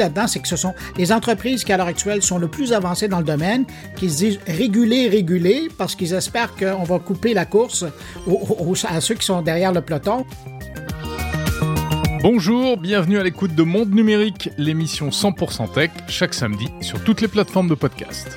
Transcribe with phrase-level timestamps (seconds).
[0.00, 3.06] là-dedans, c'est que ce sont les entreprises qui, à l'heure actuelle, sont le plus avancées
[3.06, 3.64] dans le domaine,
[3.96, 7.84] qui se disent réguler, réguler, parce qu'ils espèrent qu'on va couper la course
[8.88, 10.24] à ceux qui sont derrière le peloton.
[12.22, 17.28] Bonjour, bienvenue à l'écoute de Monde Numérique, l'émission 100% Tech, chaque samedi sur toutes les
[17.28, 18.36] plateformes de podcast.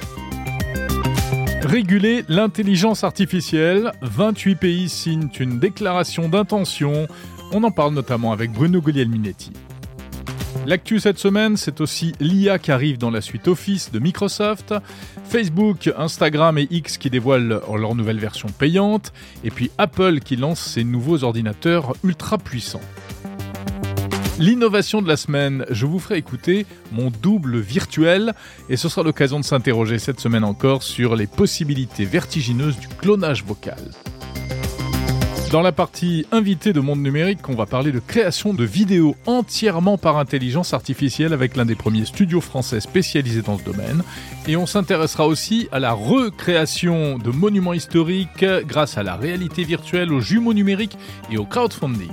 [1.64, 7.08] Réguler l'intelligence artificielle, 28 pays signent une déclaration d'intention,
[7.52, 9.52] on en parle notamment avec Bruno Guglielminetti.
[10.66, 14.74] L'actu cette semaine, c'est aussi l'IA qui arrive dans la suite Office de Microsoft,
[15.26, 19.12] Facebook, Instagram et X qui dévoilent leur nouvelle version payante,
[19.44, 22.82] et puis Apple qui lance ses nouveaux ordinateurs ultra puissants.
[24.40, 28.34] L'innovation de la semaine, je vous ferai écouter mon double virtuel
[28.70, 33.44] et ce sera l'occasion de s'interroger cette semaine encore sur les possibilités vertigineuses du clonage
[33.44, 33.80] vocal.
[35.54, 40.00] Dans la partie invitée de Monde Numérique, on va parler de création de vidéos entièrement
[40.00, 44.02] par intelligence artificielle avec l'un des premiers studios français spécialisés dans ce domaine.
[44.48, 50.12] Et on s'intéressera aussi à la recréation de monuments historiques grâce à la réalité virtuelle,
[50.12, 50.98] aux jumeaux numériques
[51.30, 52.10] et au crowdfunding.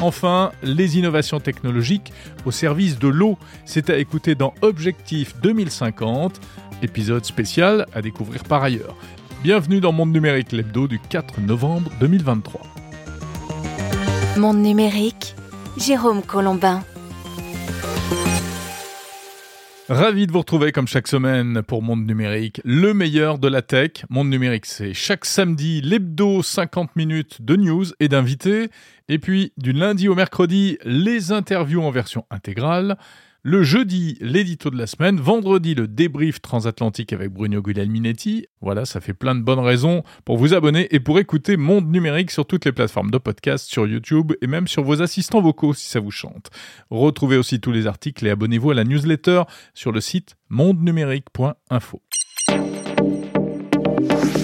[0.00, 2.12] Enfin, les innovations technologiques
[2.44, 3.36] au service de l'eau.
[3.64, 6.40] C'est à écouter dans Objectif 2050,
[6.82, 8.94] épisode spécial à découvrir par ailleurs.
[9.40, 12.60] Bienvenue dans Monde Numérique, l'hebdo du 4 novembre 2023.
[14.36, 15.36] Monde Numérique,
[15.76, 16.82] Jérôme Colombin.
[19.88, 24.04] Ravi de vous retrouver comme chaque semaine pour Monde Numérique, le meilleur de la tech.
[24.10, 28.70] Monde Numérique, c'est chaque samedi l'hebdo 50 minutes de news et d'invités.
[29.08, 32.98] Et puis du lundi au mercredi, les interviews en version intégrale.
[33.42, 35.20] Le jeudi, l'édito de la semaine.
[35.20, 38.46] Vendredi, le débrief transatlantique avec Bruno Guglielminetti.
[38.60, 42.32] Voilà, ça fait plein de bonnes raisons pour vous abonner et pour écouter Monde Numérique
[42.32, 45.88] sur toutes les plateformes de podcast, sur YouTube et même sur vos assistants vocaux si
[45.88, 46.50] ça vous chante.
[46.90, 49.42] Retrouvez aussi tous les articles et abonnez-vous à la newsletter
[49.72, 52.02] sur le site mondenumérique.info.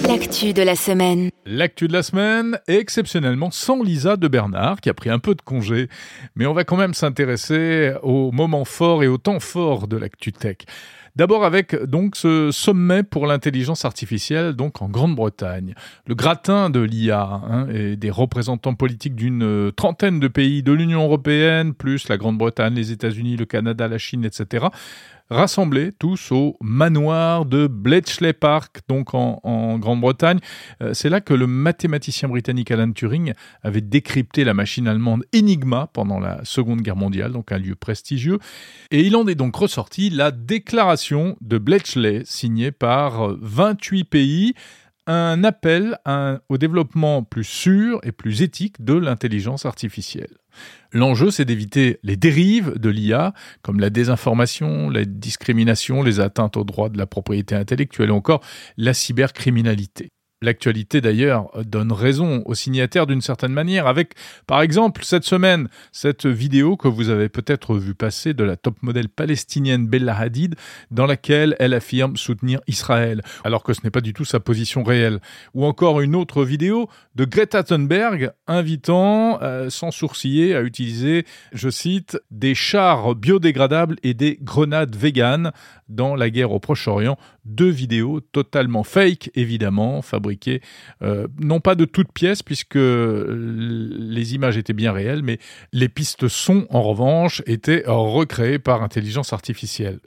[0.07, 1.29] L'actu de la semaine.
[1.45, 5.35] L'actu de la semaine est exceptionnellement sans Lisa de Bernard, qui a pris un peu
[5.35, 5.87] de congé.
[6.35, 10.31] Mais on va quand même s'intéresser aux moments forts et aux temps forts de l'actu
[10.31, 10.57] tech.
[11.15, 15.73] D'abord avec donc ce sommet pour l'intelligence artificielle donc en Grande-Bretagne.
[16.07, 21.03] Le gratin de l'IA hein, et des représentants politiques d'une trentaine de pays de l'Union
[21.03, 24.67] européenne, plus la Grande-Bretagne, les États-Unis, le Canada, la Chine, etc
[25.29, 30.39] rassemblés tous au manoir de Bletchley Park, donc en, Grande-Bretagne.
[30.81, 33.33] Euh, c'est là que le mathématicien britannique Alan Turing
[33.63, 38.39] avait décrypté la machine allemande Enigma pendant la Seconde Guerre mondiale, donc un lieu prestigieux.
[38.91, 44.53] Et il en est donc ressorti la déclaration de Bletchley, signée par 28 pays
[45.07, 45.99] un appel
[46.49, 50.37] au développement plus sûr et plus éthique de l'intelligence artificielle.
[50.91, 56.63] L'enjeu, c'est d'éviter les dérives de l'IA, comme la désinformation, la discrimination, les atteintes aux
[56.63, 58.41] droits de la propriété intellectuelle ou encore
[58.77, 60.09] la cybercriminalité.
[60.41, 64.15] L'actualité d'ailleurs donne raison aux signataires d'une certaine manière avec
[64.47, 68.75] par exemple cette semaine cette vidéo que vous avez peut-être vu passer de la top
[68.81, 70.55] modèle palestinienne Bella Hadid
[70.91, 74.83] dans laquelle elle affirme soutenir Israël alors que ce n'est pas du tout sa position
[74.83, 75.21] réelle.
[75.53, 81.69] Ou encore une autre vidéo de Greta Thunberg invitant euh, sans sourciller à utiliser je
[81.69, 85.53] cite des chars biodégradables et des grenades véganes
[85.87, 87.17] dans la guerre au Proche-Orient.
[87.45, 90.24] Deux vidéos totalement fake évidemment fabriquées
[91.01, 95.39] euh, non pas de toutes pièces, puisque les images étaient bien réelles, mais
[95.71, 99.99] les pistes son, en revanche, étaient recréées par intelligence artificielle.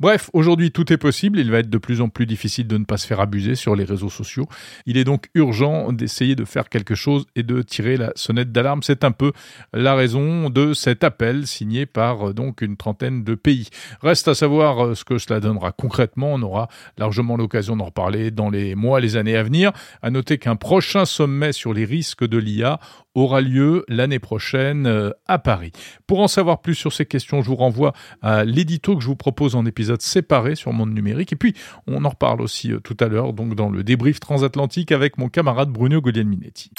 [0.00, 2.84] Bref, aujourd'hui tout est possible, il va être de plus en plus difficile de ne
[2.86, 4.46] pas se faire abuser sur les réseaux sociaux.
[4.86, 8.82] Il est donc urgent d'essayer de faire quelque chose et de tirer la sonnette d'alarme.
[8.82, 9.32] C'est un peu
[9.74, 13.68] la raison de cet appel signé par euh, donc une trentaine de pays.
[14.00, 16.32] Reste à savoir euh, ce que cela donnera concrètement.
[16.32, 19.70] On aura largement l'occasion d'en reparler dans les mois, les années à venir.
[20.00, 22.80] À noter qu'un prochain sommet sur les risques de l'IA
[23.14, 25.72] aura lieu l'année prochaine euh, à Paris.
[26.06, 27.92] Pour en savoir plus sur ces questions, je vous renvoie
[28.22, 31.32] à l'édito que je vous propose en épisode séparé sur Monde Numérique.
[31.32, 31.54] Et puis,
[31.86, 35.28] on en reparle aussi euh, tout à l'heure, donc dans le débrief transatlantique avec mon
[35.28, 36.70] camarade Bruno Guglielminetti.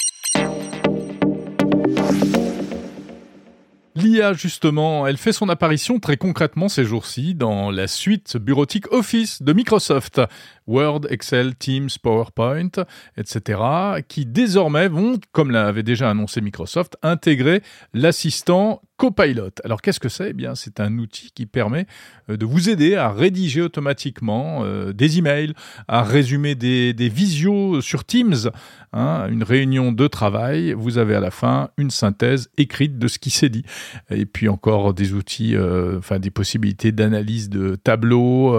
[4.02, 9.42] L'IA, justement, elle fait son apparition très concrètement ces jours-ci dans la suite bureautique Office
[9.42, 10.20] de Microsoft.
[10.66, 12.70] Word, Excel, Teams, PowerPoint,
[13.16, 13.60] etc.,
[14.08, 17.62] qui désormais vont, comme l'avait déjà annoncé Microsoft, intégrer
[17.94, 19.50] l'assistant Copilot.
[19.64, 20.30] Alors qu'est-ce que c'est?
[20.30, 21.86] Eh bien, c'est un outil qui permet
[22.30, 25.54] euh, de vous aider à rédiger automatiquement euh, des emails,
[25.88, 28.50] à résumer des, des visios sur Teams,
[28.92, 30.72] hein, une réunion de travail.
[30.72, 33.64] Vous avez à la fin une synthèse écrite de ce qui s'est dit.
[34.10, 38.56] Et puis encore des outils, euh, enfin des possibilités d'analyse de tableaux,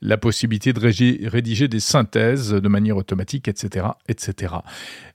[0.00, 0.80] la possibilité de
[1.28, 4.54] rédiger des synthèses de manière automatique, etc., etc.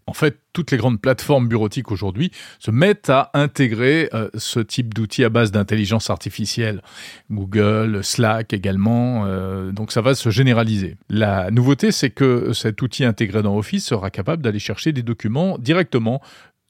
[0.07, 4.93] En fait, toutes les grandes plateformes bureautiques aujourd'hui se mettent à intégrer euh, ce type
[4.93, 6.81] d'outils à base d'intelligence artificielle.
[7.29, 10.95] Google, Slack également, euh, donc ça va se généraliser.
[11.09, 15.57] La nouveauté, c'est que cet outil intégré dans Office sera capable d'aller chercher des documents
[15.57, 16.21] directement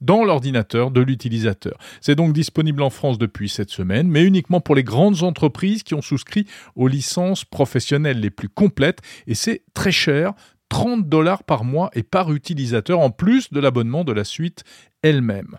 [0.01, 1.77] dans l'ordinateur de l'utilisateur.
[2.01, 5.93] C'est donc disponible en France depuis cette semaine, mais uniquement pour les grandes entreprises qui
[5.93, 6.45] ont souscrit
[6.75, 10.33] aux licences professionnelles les plus complètes, et c'est très cher,
[10.69, 14.63] 30 dollars par mois et par utilisateur en plus de l'abonnement de la suite
[15.01, 15.57] elle-même.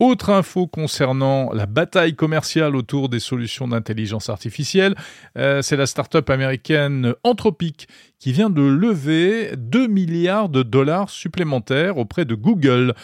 [0.00, 4.96] Autre info concernant la bataille commerciale autour des solutions d'intelligence artificielle,
[5.38, 7.86] euh, c'est la start-up américaine Anthropic
[8.18, 12.94] qui vient de lever 2 milliards de dollars supplémentaires auprès de Google.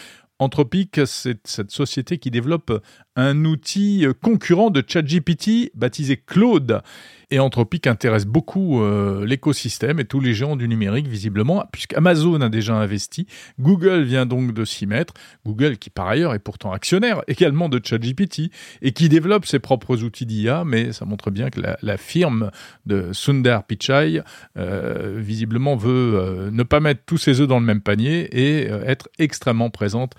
[0.41, 2.83] Anthropic, c'est cette société qui développe
[3.15, 6.83] un outil concurrent de ChatGPT baptisé Claude.
[7.33, 12.49] Et Anthropic intéresse beaucoup euh, l'écosystème et tous les géants du numérique, visiblement, puisqu'Amazon a
[12.49, 13.27] déjà investi.
[13.61, 15.15] Google vient donc de s'y mettre.
[15.47, 18.51] Google, qui par ailleurs est pourtant actionnaire également de ChatGPT
[18.83, 22.51] et qui développe ses propres outils d'IA, mais ça montre bien que la, firme
[22.87, 24.23] de Sundar Pichai,
[24.57, 28.65] euh, visiblement, veut euh, ne pas mettre tous ses œufs dans le même panier et
[28.65, 30.15] être extrêmement présente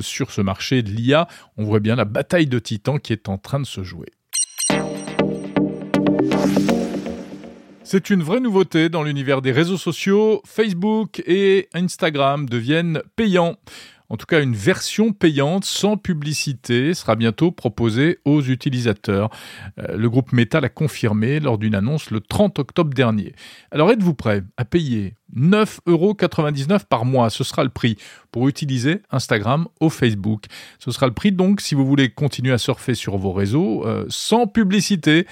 [0.00, 1.28] sur ce marché de l'IA.
[1.56, 4.08] On voit bien la bataille de titans qui est en train de se jouer.
[7.92, 10.40] C'est une vraie nouveauté dans l'univers des réseaux sociaux.
[10.46, 13.56] Facebook et Instagram deviennent payants.
[14.08, 19.28] En tout cas, une version payante sans publicité sera bientôt proposée aux utilisateurs.
[19.78, 23.34] Euh, le groupe Meta l'a confirmé lors d'une annonce le 30 octobre dernier.
[23.70, 26.14] Alors êtes-vous prêt à payer 9,99 euros
[26.88, 27.28] par mois?
[27.28, 27.98] Ce sera le prix
[28.30, 30.44] pour utiliser Instagram ou Facebook.
[30.78, 34.06] Ce sera le prix donc si vous voulez continuer à surfer sur vos réseaux euh,
[34.08, 35.26] sans publicité.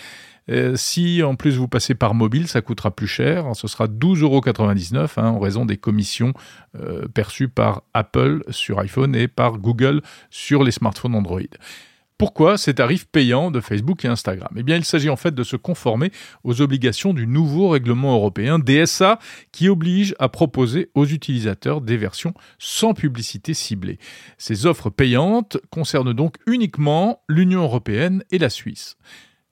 [0.51, 3.47] Euh, si en plus vous passez par mobile, ça coûtera plus cher.
[3.55, 6.33] Ce sera 12,99 euros hein, en raison des commissions
[6.79, 11.41] euh, perçues par Apple sur iPhone et par Google sur les smartphones Android.
[12.21, 14.51] Pourquoi ces tarifs payants de Facebook et Instagram?
[14.55, 16.13] Eh bien, il s'agit en fait de se conformer
[16.45, 19.19] aux obligations du nouveau règlement européen DSA
[19.53, 23.99] qui oblige à proposer aux utilisateurs des versions sans publicité ciblée.
[24.37, 28.99] Ces offres payantes concernent donc uniquement l'Union européenne et la Suisse.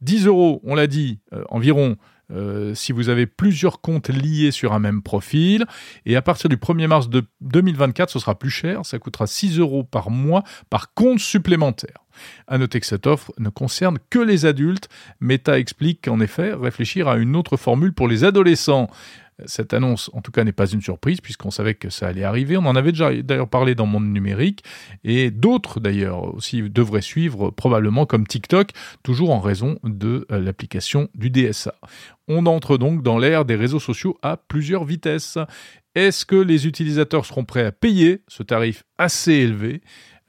[0.00, 1.96] 10 euros, on l'a dit, euh, environ.
[2.30, 5.64] Euh, si vous avez plusieurs comptes liés sur un même profil.
[6.04, 8.84] Et à partir du 1er mars de 2024, ce sera plus cher.
[8.84, 12.04] Ça coûtera 6 euros par mois par compte supplémentaire.
[12.46, 14.90] À noter que cette offre ne concerne que les adultes.
[15.20, 18.90] Meta explique qu'en effet, réfléchir à une autre formule pour les adolescents.
[19.46, 22.56] Cette annonce, en tout cas, n'est pas une surprise puisqu'on savait que ça allait arriver.
[22.56, 24.64] On en avait déjà d'ailleurs parlé dans Monde Numérique
[25.04, 28.70] et d'autres d'ailleurs aussi devraient suivre probablement comme TikTok,
[29.02, 31.74] toujours en raison de euh, l'application du DSA.
[32.26, 35.38] On entre donc dans l'ère des réseaux sociaux à plusieurs vitesses.
[35.94, 39.82] Est-ce que les utilisateurs seront prêts à payer ce tarif assez élevé?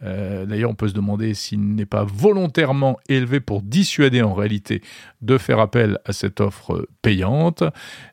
[0.03, 4.81] Euh, d'ailleurs, on peut se demander s'il n'est pas volontairement élevé pour dissuader en réalité
[5.21, 7.63] de faire appel à cette offre payante.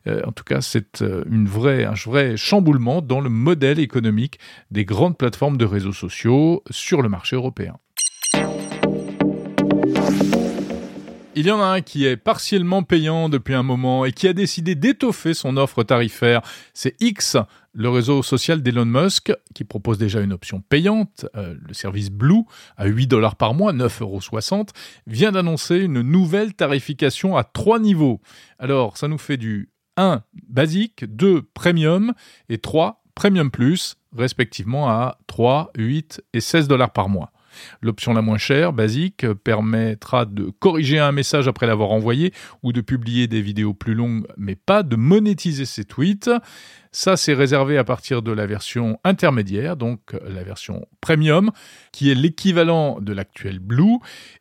[0.06, 4.38] Euh, en tout cas, c'est euh, une vraie, un vrai chamboulement dans le modèle économique
[4.70, 7.78] des grandes plateformes de réseaux sociaux sur le marché européen.
[11.38, 14.32] Il y en a un qui est partiellement payant depuis un moment et qui a
[14.32, 16.40] décidé d'étoffer son offre tarifaire.
[16.72, 17.36] C'est X,
[17.74, 22.44] le réseau social d'Elon Musk, qui propose déjà une option payante, euh, le service Blue,
[22.78, 24.66] à 8 dollars par mois, 9,60 euros,
[25.06, 28.22] vient d'annoncer une nouvelle tarification à trois niveaux.
[28.58, 32.14] Alors, ça nous fait du 1 basique, 2 premium
[32.48, 37.30] et 3 premium plus, respectivement à 3, 8 et 16 dollars par mois.
[37.82, 42.32] L'option la moins chère, basique, permettra de corriger un message après l'avoir envoyé
[42.62, 46.30] ou de publier des vidéos plus longues, mais pas de monétiser ses tweets.
[46.92, 51.50] Ça, c'est réservé à partir de la version intermédiaire, donc la version premium,
[51.92, 53.98] qui est l'équivalent de l'actuel Blue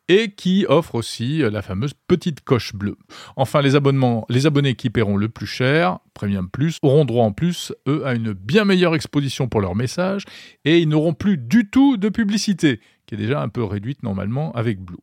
[0.07, 2.97] et qui offre aussi la fameuse petite coche bleue.
[3.35, 7.31] Enfin, les abonnements, les abonnés qui paieront le plus cher, Premium Plus, auront droit en
[7.31, 10.23] plus, eux, à une bien meilleure exposition pour leurs messages
[10.63, 14.51] et ils n'auront plus du tout de publicité qui est déjà un peu réduite normalement
[14.53, 14.97] avec Blue.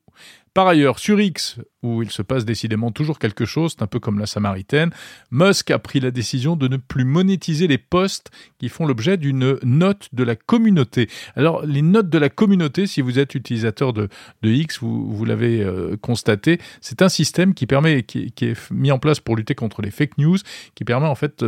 [0.55, 4.01] Par ailleurs, sur X, où il se passe décidément toujours quelque chose, c'est un peu
[4.01, 4.91] comme la Samaritaine,
[5.31, 9.59] Musk a pris la décision de ne plus monétiser les posts qui font l'objet d'une
[9.63, 11.09] note de la communauté.
[11.37, 14.11] Alors, les notes de la communauté, si vous êtes utilisateur de,
[14.43, 19.21] X, vous, l'avez euh, constaté, c'est un système qui permet, qui, est mis en place
[19.21, 20.39] pour lutter contre les fake news,
[20.75, 21.43] qui permet en fait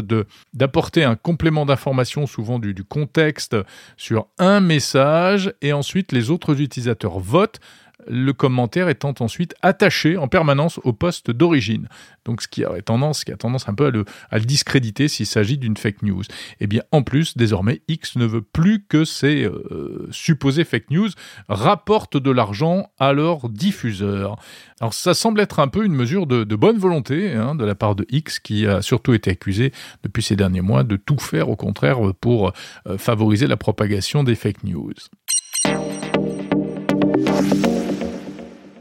[0.55, 3.55] d'apporter un complément d'information, souvent du contexte,
[3.99, 7.61] sur un message, et ensuite les autres utilisateurs votent
[8.09, 11.89] le commentaire étant ensuite attaché en permanence au poste d'origine.
[12.25, 14.05] Donc ce qui a tendance, qui a tendance un peu à le,
[14.45, 16.23] discréditer s'il s'agit d'une fake news.
[16.61, 21.09] Eh bien en plus, désormais, X ne veut plus que ces euh, supposées fake news
[21.49, 24.37] rapportent de l'argent à leurs diffuseurs.
[24.81, 27.95] Alors ça semble être un peu une mesure de, bonne volonté hein, de la part
[27.95, 31.57] de X qui a surtout été accusé depuis ces derniers mois de tout faire au
[31.57, 32.53] contraire pour
[32.87, 34.93] euh, favoriser la propagation des fake news.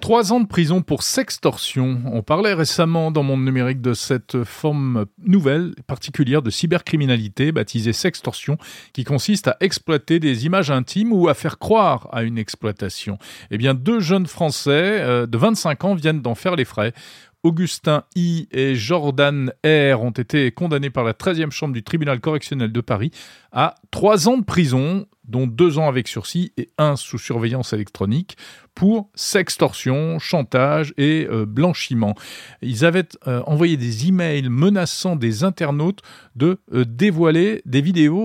[0.04, 2.02] Trois ans de prison pour sextorsion.
[2.12, 8.58] On parlait récemment dans Monde Numérique de cette forme nouvelle, particulière de cybercriminalité, baptisée sextorsion,
[8.92, 13.18] qui consiste à exploiter des images intimes ou à faire croire à une exploitation.
[13.50, 16.92] Eh bien, deux jeunes Français euh, de 25 ans viennent d'en faire les frais.
[17.44, 22.74] Augustin I et Jordan R ont été condamnés par la 13e chambre du tribunal correctionnel
[22.74, 23.12] de Paris
[23.54, 28.38] à trois ans de prison dont deux ans avec sursis et un sous surveillance électronique,
[28.76, 32.16] pour sextorsion, chantage et euh, blanchiment.
[32.62, 36.02] Ils avaient euh, envoyé des emails menaçant des internautes
[36.36, 38.24] de euh, dévoiler des vidéos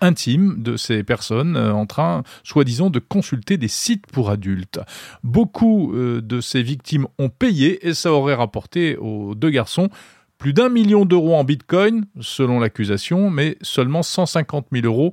[0.00, 4.80] intimes de ces personnes en train, soi-disant, de consulter des sites pour adultes.
[5.22, 9.90] Beaucoup de ces victimes ont payé et ça aurait rapporté aux deux garçons
[10.38, 15.12] plus d'un million d'euros en bitcoin, selon l'accusation, mais seulement 150 000 euros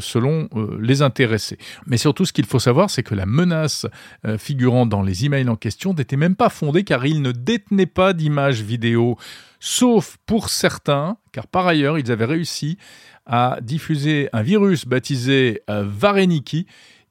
[0.00, 1.58] selon euh, les intéressés.
[1.86, 3.86] Mais surtout, ce qu'il faut savoir, c'est que la menace
[4.26, 7.86] euh, figurant dans les emails en question n'était même pas fondée car ils ne détenaient
[7.86, 9.16] pas d'images vidéo,
[9.58, 12.78] sauf pour certains, car par ailleurs, ils avaient réussi
[13.26, 16.66] à diffuser un virus baptisé Vareniki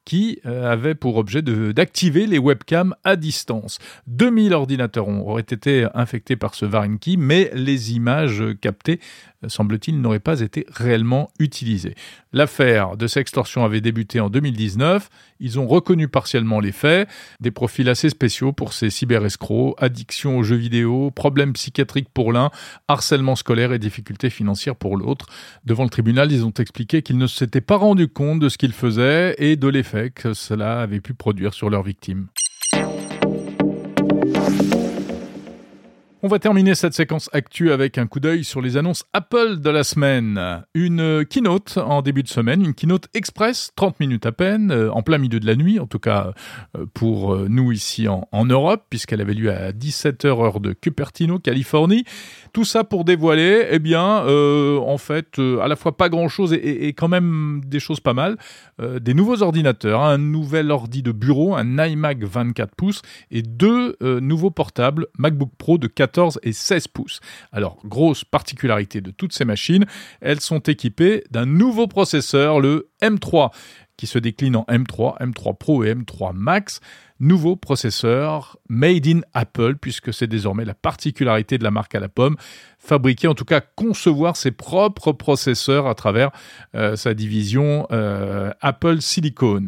[0.09, 3.77] qui avait pour objet d'activer les webcams à distance.
[4.07, 8.99] 2000 ordinateurs auraient été infectés par ce Vareniki, mais les images captées
[9.47, 11.95] semble-t-il, n'aurait pas été réellement utilisé.
[12.33, 15.09] L'affaire de sextorsion avait débuté en 2019.
[15.39, 17.07] Ils ont reconnu partiellement les faits,
[17.39, 22.51] des profils assez spéciaux pour ces cyberescrocs, addiction aux jeux vidéo, problèmes psychiatriques pour l'un,
[22.87, 25.27] harcèlement scolaire et difficultés financières pour l'autre.
[25.63, 28.73] Devant le tribunal, ils ont expliqué qu'ils ne s'étaient pas rendus compte de ce qu'ils
[28.73, 32.27] faisaient et de l'effet que cela avait pu produire sur leurs victimes.
[36.21, 39.69] On va terminer cette séquence actu avec un coup d'œil sur les annonces Apple de
[39.69, 40.65] la semaine.
[40.73, 45.01] Une keynote en début de semaine, une keynote express, 30 minutes à peine, euh, en
[45.01, 46.33] plein milieu de la nuit, en tout cas
[46.77, 51.39] euh, pour euh, nous ici en, Europe, puisqu'elle avait lieu à 17h heure de Cupertino,
[51.39, 52.03] Californie.
[52.51, 57.07] Tout ça pour dévoiler, eh bien, en fait, à la fois pas grand-chose et, quand
[57.07, 58.37] même des choses pas mal.
[58.79, 64.49] des nouveaux ordinateurs, un nouvel ordi de bureau, un iMac 24 pouces et deux nouveaux
[64.49, 67.19] portables MacBook Pro de 4 14 et 16 pouces.
[67.51, 69.85] Alors, grosse particularité de toutes ces machines,
[70.21, 73.51] elles sont équipées d'un nouveau processeur, le M3,
[73.95, 76.79] qui se décline en M3, M3 Pro et M3 Max
[77.19, 82.09] nouveau processeur made in Apple, puisque c'est désormais la particularité de la marque à la
[82.09, 82.35] pomme,
[82.77, 86.31] fabriquer, en tout cas concevoir ses propres processeurs à travers
[86.75, 89.65] euh, sa division euh, Apple Silicon.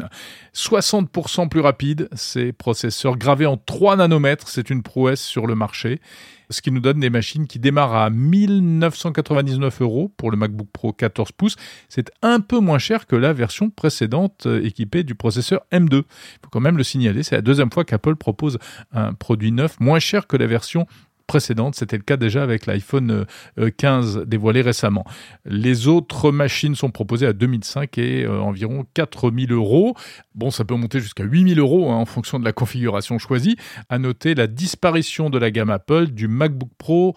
[0.55, 6.00] 60% plus rapide, ces processeurs gravés en 3 nanomètres, c'est une prouesse sur le marché
[6.51, 10.93] ce qui nous donne des machines qui démarrent à 1999 euros pour le MacBook Pro
[10.93, 11.55] 14 pouces.
[11.89, 15.93] C'est un peu moins cher que la version précédente euh, équipée du processeur M2.
[15.93, 16.03] Il
[16.43, 18.57] faut quand même le signaler, c'est deuxième fois qu'Apple propose
[18.91, 20.88] un produit neuf moins cher que la version
[21.31, 21.75] précédente.
[21.75, 23.25] C'était le cas déjà avec l'iPhone
[23.77, 25.05] 15 euh, dévoilé récemment.
[25.45, 29.95] Les autres machines sont proposées à 2005 et euh, environ 4000 euros.
[30.36, 33.55] Bon, ça peut monter jusqu'à 8000 euros hein, en fonction de la configuration choisie.
[33.88, 37.15] À noter la disparition de la gamme Apple du MacBook Pro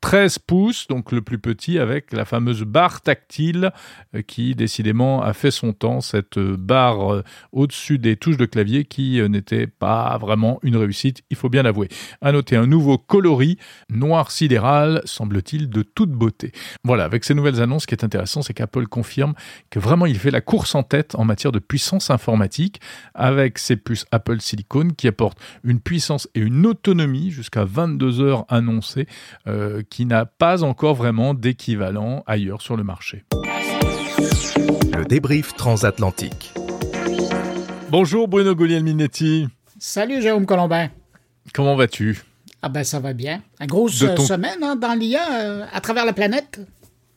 [0.00, 3.72] 13 pouces, donc le plus petit, avec la fameuse barre tactile
[4.14, 8.46] euh, qui décidément a fait son temps, cette euh, barre euh, au-dessus des touches de
[8.46, 11.88] clavier qui n'était pas vraiment une réussite, il faut bien l'avouer.
[12.20, 13.58] À noter un nouveau coloris
[13.90, 16.52] noir sidéral, semble-t-il, de toute beauté.
[16.84, 19.34] Voilà, avec ces nouvelles annonces, ce qui est intéressant, c'est qu'Apple confirme
[19.70, 22.80] que vraiment il fait la course en tête en matière de puissance informatique
[23.14, 28.44] avec ses puces Apple Silicon qui apportent une puissance et une autonomie jusqu'à 22 heures
[28.48, 29.06] annoncées
[29.90, 33.24] qui n'a pas encore vraiment d'équivalent ailleurs sur le marché.
[34.96, 36.52] Le débrief transatlantique.
[37.90, 39.48] Bonjour Bruno Guglielminetti.
[39.78, 40.88] Salut Jérôme Colombin.
[41.54, 42.22] Comment vas-tu?
[42.60, 43.42] Ah ben ça va bien.
[43.60, 46.60] Une grosse semaine hein, dans l'IA à travers la planète.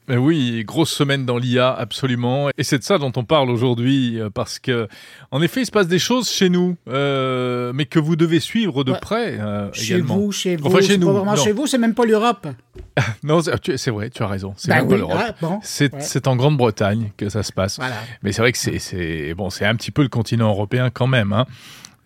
[0.08, 2.50] Ben oui, grosse semaine dans l'IA, absolument.
[2.58, 4.88] Et c'est de ça dont on parle aujourd'hui, euh, parce que,
[5.30, 8.84] en effet, il se passe des choses chez nous, euh, mais que vous devez suivre
[8.84, 10.18] de près euh, chez également.
[10.18, 11.08] Vous, chez vous, enfin, chez nous.
[11.08, 12.48] Pas vraiment chez vous, c'est même pas l'Europe.
[13.24, 14.54] non, c'est vrai, tu as raison.
[14.58, 15.18] C'est ben même oui, pas l'Europe.
[15.20, 17.78] Ah, bon, c'est en Grande-Bretagne que ça se passe.
[17.78, 17.96] Voilà.
[18.24, 21.32] Mais c'est vrai que c'est bon, c'est un petit peu le continent européen quand même.
[21.32, 21.46] Hein.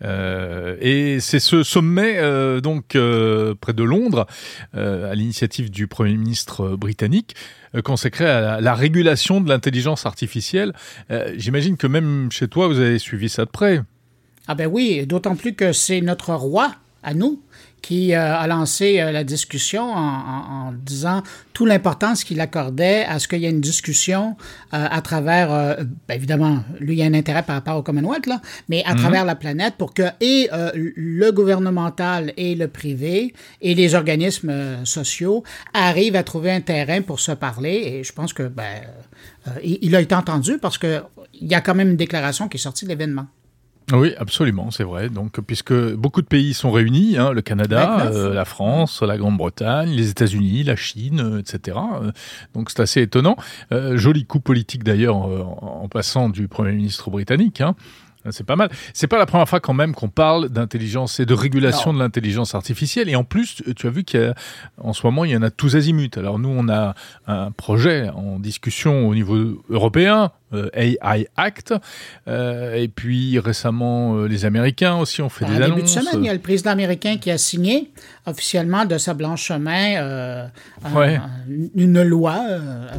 [0.04, 4.26] Euh, et c'est ce sommet euh, donc euh, près de Londres,
[4.74, 7.34] à l'initiative du Premier ministre britannique,
[7.84, 10.72] consacré à la, la, régulation de l'intelligence artificielle.
[11.36, 13.82] J'imagine que même chez toi, vous avez suivi ça de près.
[14.48, 17.40] Ah ben oui, d'autant plus que c'est notre roi à nous
[17.86, 23.28] qui euh, a lancé euh, la discussion en, disant toute l'importance qu'il accordait à ce
[23.28, 24.36] qu'il y ait une discussion
[24.74, 25.76] euh, à travers,
[26.08, 28.94] ben, évidemment, lui, il y a un intérêt par rapport au Commonwealth, là, mais à
[28.94, 29.00] mhm.
[29.00, 35.44] travers la planète pour que et le gouvernemental et le privé et les organismes sociaux
[35.72, 37.82] arrivent à trouver un terrain pour se parler.
[37.86, 38.82] Et je pense que ben,
[39.62, 41.02] il, il a été entendu parce qu'il
[41.40, 43.26] y a quand même une déclaration qui est sortie de l'événement.
[43.92, 45.08] Oui, absolument, c'est vrai.
[45.08, 49.90] Donc, puisque beaucoup de pays sont réunis, hein, le Canada, euh, la France, la Grande-Bretagne,
[49.90, 51.78] les États-Unis, la Chine, euh, etc.
[52.02, 52.10] Euh,
[52.54, 53.36] donc, c'est assez étonnant.
[53.70, 57.60] joli coup politique d'ailleurs en passant du Premier ministre britannique.
[57.60, 57.76] Hein.
[58.30, 58.70] C'est pas mal.
[58.92, 62.54] C'est pas la première fois quand même qu'on parle d'intelligence et de régulation de l'intelligence
[62.54, 63.08] artificielle.
[63.08, 66.10] Et en plus, tu as vu qu'en ce moment, il y en a tous azimuts.
[66.16, 66.94] Alors nous, on a
[67.26, 71.74] un projet en discussion au niveau européen euh, AI Act.
[72.28, 75.70] Euh, et puis récemment, euh, les Américains aussi ont fait des annonces.
[75.70, 77.90] début de semaine, il y a le président américain qui a signé
[78.26, 80.48] officiellement de sa blanche main
[81.74, 82.40] une loi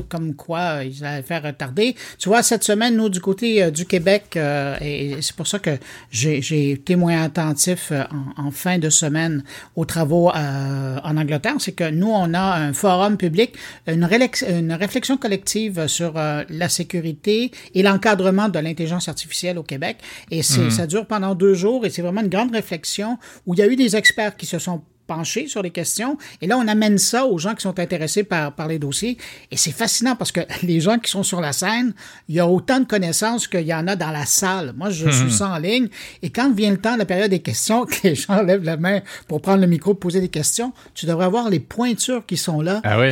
[0.09, 1.95] comme quoi il allait faire retarder.
[2.17, 4.37] Tu vois, cette semaine, nous, du côté du Québec,
[4.81, 5.77] et c'est pour ça que
[6.09, 7.91] j'ai été moins attentif
[8.37, 9.43] en, fin de semaine
[9.75, 13.55] aux travaux en Angleterre, c'est que nous, on a un forum public,
[13.87, 14.07] une,
[14.49, 17.36] une réflexion collective sur la sécurité
[17.73, 19.97] et l'encadrement de l'intelligence artificielle au Québec.
[20.31, 20.71] Et mhm.
[20.71, 23.67] ça dure pendant deux jours et c'est vraiment une grande réflexion où il y a
[23.67, 26.17] eu des experts qui se sont penchés sur les questions.
[26.41, 29.17] Et là, on amène ça aux gens qui sont intéressés par, par les dossiers.
[29.49, 31.93] Et c'est fascinant parce que les gens qui sont sur la scène,
[32.27, 34.73] il y a autant de connaissances qu'il y en a dans la salle.
[34.75, 35.31] Moi, je suis mhm.
[35.31, 35.87] ça en ligne.
[36.21, 38.77] Et quand vient le temps de la période des questions, que les gens lèvent la
[38.77, 42.61] main pour prendre le micro, poser des questions, tu devrais voir les pointures qui sont
[42.61, 42.81] là.
[42.83, 43.09] Ah oui.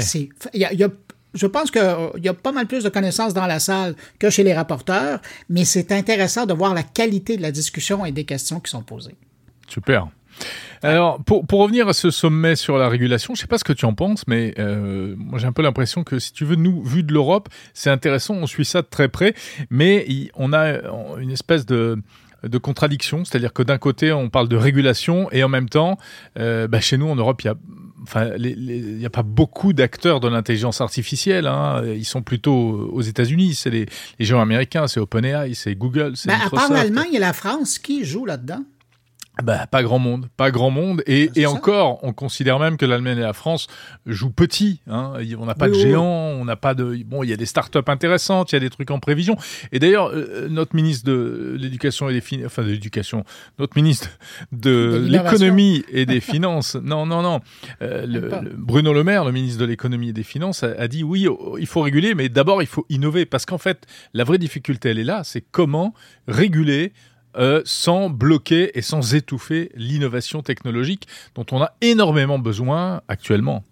[0.53, 0.89] Il y a, y a
[1.35, 4.29] je pense qu'il euh, y a pas mal plus de connaissances dans la salle que
[4.29, 5.19] chez les rapporteurs,
[5.49, 8.81] mais c'est intéressant de voir la qualité de la discussion et des questions qui sont
[8.81, 9.15] posées.
[9.67, 10.07] Super.
[10.83, 13.63] Alors, pour, pour, revenir à ce sommet sur la régulation, je ne sais pas ce
[13.63, 16.55] que tu en penses, mais euh, moi j'ai un peu l'impression que si tu veux,
[16.55, 19.33] nous, vu de l'Europe, c'est intéressant, on suit ça de très près,
[19.69, 20.81] mais on a
[21.19, 21.97] une espèce de
[22.47, 25.97] de contradiction, c'est-à-dire que d'un côté on parle de régulation et en même temps,
[26.39, 27.55] euh, bah, chez nous en Europe, il y a
[28.03, 31.47] enfin, il n'y a pas beaucoup d'acteurs de l'intelligence artificielle.
[31.47, 31.83] Hein.
[31.85, 33.55] Ils sont plutôt aux États-Unis.
[33.55, 33.87] C'est les,
[34.19, 36.39] les géants américains, c'est OpenAI, c'est Google, c'est ben.
[36.45, 38.63] À part l'Allemagne et la France, qui joue là-dedans?
[39.43, 43.17] Bah, pas grand monde, pas grand monde, et, et encore, on considère même que l'Allemagne
[43.17, 43.67] et la France
[44.05, 44.81] jouent petit.
[44.87, 45.13] Hein.
[45.37, 46.97] On n'a pas de géants, on n'a pas de.
[47.05, 49.35] Bon, il y a des startups intéressantes, il y a des trucs en prévision.
[49.73, 53.25] Et d'ailleurs, euh, notre ministre de l'éducation et des finances, enfin de l'éducation,
[53.59, 54.09] notre ministre
[54.53, 57.41] de, l'économie et des finances, non, non, non,
[57.81, 61.03] euh, le, Bruno Le Maire, le ministre de l'économie et des finances, a, a dit
[61.03, 64.37] oui, oh, il faut réguler, mais d'abord il faut innover, parce qu'en fait, la vraie
[64.37, 65.93] difficulté, elle est là, c'est comment
[66.27, 66.93] réguler
[67.37, 73.63] euh, sans bloquer et sans étouffer l'innovation technologique dont on a énormément besoin actuellement.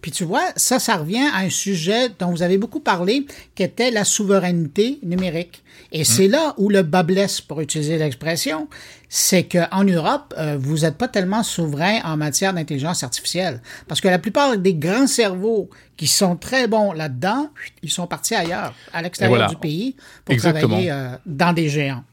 [0.00, 3.62] Puis tu vois, ça, ça revient à un sujet dont vous avez beaucoup parlé, qui
[3.62, 5.62] était la souveraineté numérique.
[5.92, 6.04] Et mmh.
[6.04, 8.68] c'est là où le bas blesse, pour utiliser l'expression,
[9.08, 13.62] c'est qu'en Europe, euh, vous n'êtes pas tellement souverain en matière d'intelligence artificielle.
[13.88, 17.48] Parce que la plupart des grands cerveaux qui sont très bons là-dedans,
[17.82, 22.04] ils sont partis ailleurs, à l'extérieur du pays, pour travailler euh, dans des géants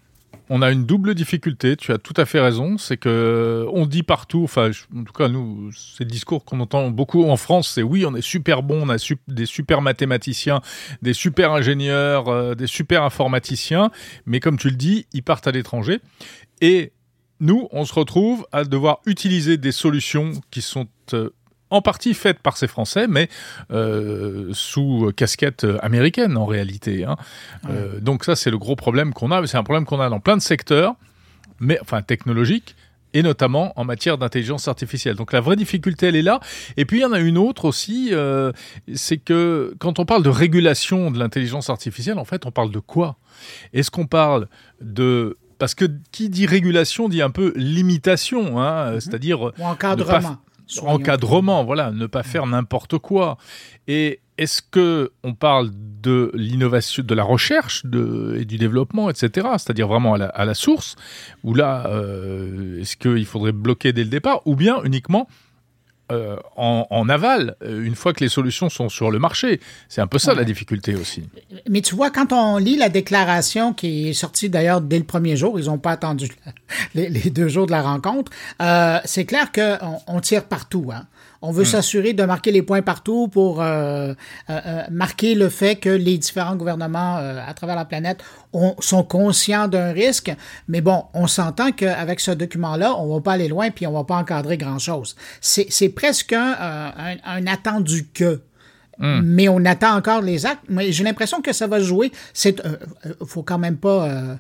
[0.53, 1.77] on a une double difficulté.
[1.77, 2.77] Tu as tout à fait raison.
[2.77, 6.91] C'est que on dit partout, enfin, en tout cas, nous, c'est le discours qu'on entend
[6.91, 7.69] beaucoup en France.
[7.69, 8.97] C'est oui, on est super bon, on a
[9.29, 10.59] des super mathématiciens,
[11.01, 13.91] des super ingénieurs, euh, des super informaticiens.
[14.25, 16.01] Mais comme tu le dis, ils partent à l'étranger.
[16.59, 16.91] Et
[17.39, 21.29] nous, on se retrouve à devoir utiliser des solutions qui sont euh,
[21.71, 23.29] en partie faite par ces Français, mais
[23.71, 27.05] euh, sous casquette américaine en réalité.
[27.05, 27.15] Hein.
[27.69, 29.45] Euh, donc ça, c'est le gros problème qu'on a.
[29.47, 30.95] C'est un problème qu'on a dans plein de secteurs,
[31.59, 32.75] mais enfin technologiques,
[33.13, 35.15] et notamment en matière d'intelligence artificielle.
[35.15, 36.41] Donc la vraie difficulté, elle est là.
[36.77, 38.51] Et puis il y en a une autre aussi, euh,
[38.93, 42.79] c'est que quand on parle de régulation de l'intelligence artificielle, en fait, on parle de
[42.79, 43.17] quoi?
[43.73, 44.47] Est-ce qu'on parle
[44.81, 48.99] de parce que qui dit régulation dit un peu limitation, hein, mm-hmm.
[48.99, 50.37] c'est-à-dire encadrement.
[50.79, 53.37] Encadrement, voilà, ne pas faire n'importe quoi.
[53.87, 59.47] Et est-ce que on parle de l'innovation, de la recherche de, et du développement, etc.,
[59.57, 60.95] c'est-à-dire vraiment à la, source,
[61.43, 65.27] ou là, euh, est-ce qu'il faudrait bloquer dès le départ, ou bien uniquement
[66.11, 69.59] euh, en, aval, euh, une fois que les solutions sont sur le marché.
[69.89, 71.23] C'est un peu ça la difficulté aussi.
[71.69, 75.37] Mais tu vois, quand on lit la déclaration qui est sortie d'ailleurs dès le premier
[75.37, 76.29] jour, ils n'ont pas attendu
[76.95, 78.31] les, deux jours de la rencontre,
[79.05, 80.91] c'est clair qu'on on tire partout.
[80.93, 81.05] Hein.
[81.41, 81.65] On veut hmm.
[81.65, 84.13] s'assurer de marquer les points partout pour euh,
[84.49, 88.23] euh, euh, marquer le fait que les différents gouvernements à travers la planète
[88.79, 90.31] sont conscients d'un risque.
[90.67, 94.03] Mais bon, on s'entend qu'avec ce document-là, on va pas aller loin puis on va
[94.03, 95.15] pas encadrer grand-chose.
[95.41, 98.41] C'est presque un, un attendu que.
[99.01, 99.21] Hmm.
[99.23, 100.63] Mais on attend encore les actes.
[100.69, 102.11] Mais j'ai l'impression que ça va jouer.
[102.33, 104.35] C'est, euh, euh faut quand même pas euh,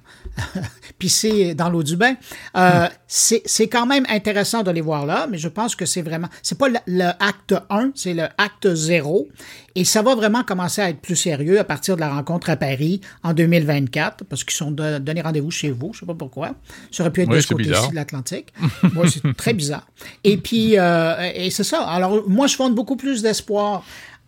[0.99, 2.13] pisser dans l'eau du bain.
[2.55, 2.89] Euh, hmm.
[3.07, 6.57] C'est quand même intéressant de les voir là, mais je pense que c'est vraiment, c'est
[6.57, 9.27] pas le, acte 1, c'est le acte 0.
[9.73, 12.57] Et ça va vraiment commencer à être plus sérieux à partir de la rencontre à
[12.57, 16.55] Paris en 2024, parce qu'ils sont donné rendez-vous chez vous, je sais pas pourquoi.
[16.91, 18.53] Ça aurait pu être de ce côté-ci de l'Atlantique.
[18.93, 19.87] Moi, c'est très bizarre.
[20.23, 21.83] Et puis, et c'est ça.
[21.83, 23.83] Alors, moi, je fonde beaucoup plus d'espoir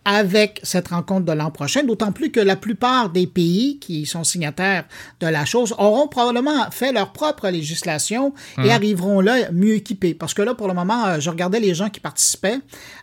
[0.06, 4.24] avec cette rencontre de l'an prochain, d'autant plus que la plupart des pays qui sont
[4.24, 4.86] signataires
[5.20, 8.70] de la chose auront probablement fait leur propre législation et hum.
[8.70, 10.14] arriveront là mieux équipés.
[10.14, 12.60] Parce que là, pour le moment, euh, je regardais les gens qui participaient.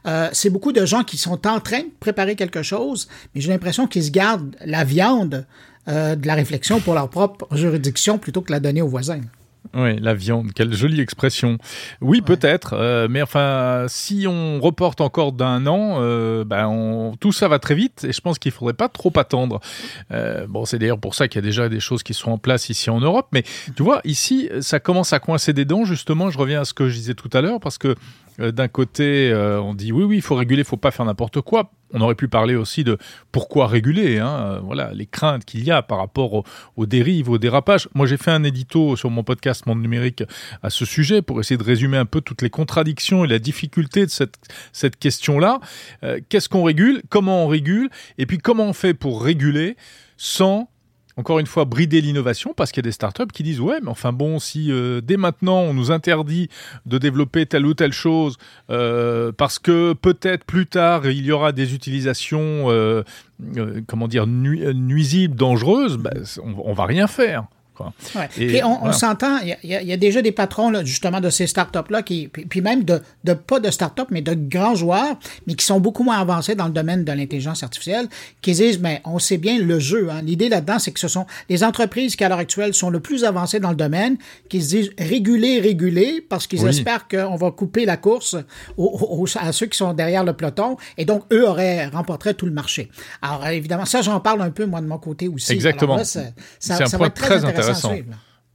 [0.07, 3.51] Euh, c'est beaucoup de gens qui sont en train de préparer quelque chose, mais j'ai
[3.51, 5.47] l'impression qu'ils se gardent la viande
[5.89, 9.21] euh, de la réflexion pour leur propre juridiction plutôt que la donner aux voisins.
[9.75, 11.59] Oui, la viande, quelle jolie expression.
[12.01, 17.47] Oui, peut-être, euh, mais enfin, si on reporte encore d'un an, euh, ben tout ça
[17.47, 19.61] va très vite et je pense qu'il faudrait pas trop attendre.
[20.11, 22.39] Euh, bon, c'est d'ailleurs pour ça qu'il y a déjà des choses qui sont en
[22.39, 23.45] place ici en Europe, mais
[23.77, 26.89] tu vois, ici, ça commence à coincer des dents, justement, je reviens à ce que
[26.89, 27.95] je disais tout à l'heure, parce que
[28.41, 31.41] d'un côté, euh, on dit oui, oui, il faut réguler, il faut pas faire n'importe
[31.41, 31.71] quoi.
[31.93, 32.97] On aurait pu parler aussi de
[33.33, 36.45] pourquoi réguler, hein, euh, voilà, les craintes qu'il y a par rapport
[36.77, 37.89] aux, dérives, aux dérapages.
[37.95, 40.23] Moi, j'ai fait un édito sur mon podcast Monde Numérique
[40.63, 44.07] à ce sujet pour essayer de résumer un peu toutes les contradictions et la difficulté
[44.07, 44.37] de cette,
[44.73, 45.61] cette question-là.
[46.29, 47.03] Qu'est-ce qu'on régule?
[47.09, 47.91] Comment on régule?
[48.19, 49.77] Et puis, comment on fait pour réguler
[50.17, 50.71] sans
[51.21, 53.91] encore une fois, brider l'innovation parce qu'il y a des startups qui disent ouais, mais
[53.91, 56.49] enfin bon, si euh, dès maintenant on nous interdit
[56.87, 58.39] de développer telle ou telle chose
[58.71, 63.03] euh, parce que peut-être plus tard il y aura des utilisations, euh,
[63.87, 67.45] comment dire, nuisibles, dangereuses, ben, on, on va rien faire.
[68.39, 72.61] Et, on, s'entend, il y, a déjà des patrons justement de ces startups-là, qui, puis,
[72.61, 76.19] même de, de, pas de startups, mais de grands joueurs, mais qui sont beaucoup moins
[76.19, 78.09] avancés dans le domaine de l'intelligence artificielle,
[78.43, 80.09] qui disent, mais on sait bien le jeu.
[80.11, 80.23] Hein.
[80.23, 83.25] L'idée là-dedans, c'est que ce sont les entreprises qui, à l'heure actuelle, sont le plus
[83.25, 84.17] avancées dans le domaine,
[84.49, 88.37] qui se disent réguler, réguler, parce qu'ils espèrent qu'on va couper la course
[89.41, 92.91] à ceux qui sont derrière le peloton, et donc eux auraient remporté tout le marché.
[93.23, 95.53] Alors évidemment, ça, j'en parle un peu, moi, de mon côté aussi.
[95.53, 95.99] Exactement.
[96.05, 96.33] c'est
[96.71, 97.70] un point très intéressant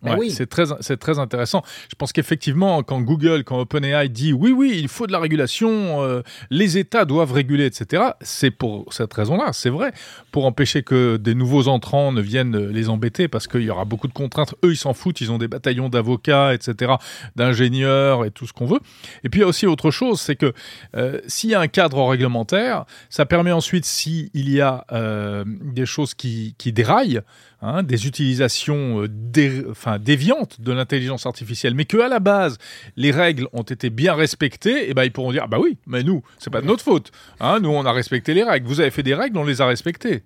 [0.05, 1.63] ben c'est très, c'est très intéressant.
[1.89, 6.03] Je pense qu'effectivement, quand Google, quand OpenAI dit oui, oui, il faut de la régulation,
[6.03, 9.93] euh, les États doivent réguler, etc., c'est pour cette raison-là, c'est vrai,
[10.31, 14.07] pour empêcher que des nouveaux entrants ne viennent les embêter parce qu'il y aura beaucoup
[14.07, 14.53] de contraintes.
[14.63, 16.93] Eux, ils s'en foutent, ils ont des bataillons d'avocats, etc.,
[17.35, 18.79] d'ingénieurs et tout ce qu'on veut.
[19.23, 20.53] Et puis il y a aussi autre chose, c'est que
[20.95, 25.85] euh, s'il y a un cadre réglementaire, ça permet ensuite, s'il y a euh, des
[25.85, 27.21] choses qui, qui déraillent,
[27.67, 32.59] Hein, des utilisations euh, enfin, déviantes de l'intelligence artificielle, mais que à la base
[32.95, 36.03] les règles ont été bien respectées, et eh ben ils pourront dire bah oui, mais
[36.03, 37.11] nous c'est pas de notre faute.
[37.39, 38.67] Hein, nous on a respecté les règles.
[38.67, 40.21] Vous avez fait des règles, on les a respectées.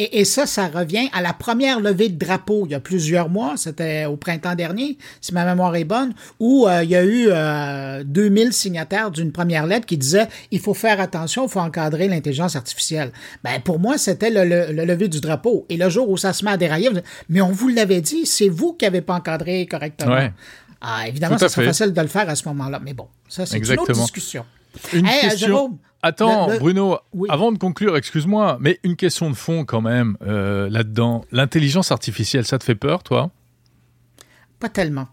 [0.00, 3.56] Et, ça, ça revient à la première levée de drapeau il y a plusieurs mois,
[3.56, 7.26] c'était au printemps dernier, si ma mémoire est bonne, où euh, il y a eu
[7.30, 12.06] euh, 2000 signataires d'une première lettre qui disait il faut faire attention, il faut encadrer
[12.06, 13.10] l'intelligence artificielle.
[13.42, 15.66] Ben pour moi, c'était le, le, lever du drapeau.
[15.68, 16.90] Et le jour où ça se met à dérailler,
[17.28, 20.28] mais on vous l'avait dit, c'est vous qui n'avez pas encadré correctement.
[20.80, 23.80] Ah, évidemment, serait facile de le faire à ce moment-là, mais bon, ça c'est une
[23.80, 24.44] autre discussion.
[24.92, 25.78] Une euh, question.
[26.02, 31.24] Attends, Bruno, avant de conclure, excuse-moi, mais une question de fond quand même euh, là-dedans.
[31.32, 33.30] L'intelligence artificielle, ça te fait peur, toi?
[34.60, 35.08] Pas tellement.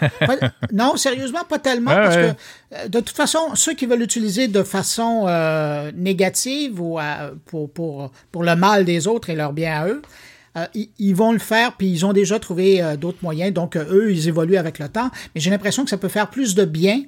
[0.72, 2.32] non, sérieusement, pas tellement, parce que
[2.74, 5.26] euh, de toute façon, ceux qui veulent l'utiliser de façon
[5.94, 6.98] négative ou
[7.46, 10.02] pour, pour, pour le mal des autres et leur bien à eux,
[10.74, 13.52] ils, vont le faire, puis ils ont déjà trouvé d'autres moyens.
[13.52, 15.10] Donc, eux, ils évoluent avec le temps.
[15.34, 17.02] Mais j'ai l'impression que ça peut faire plus de bien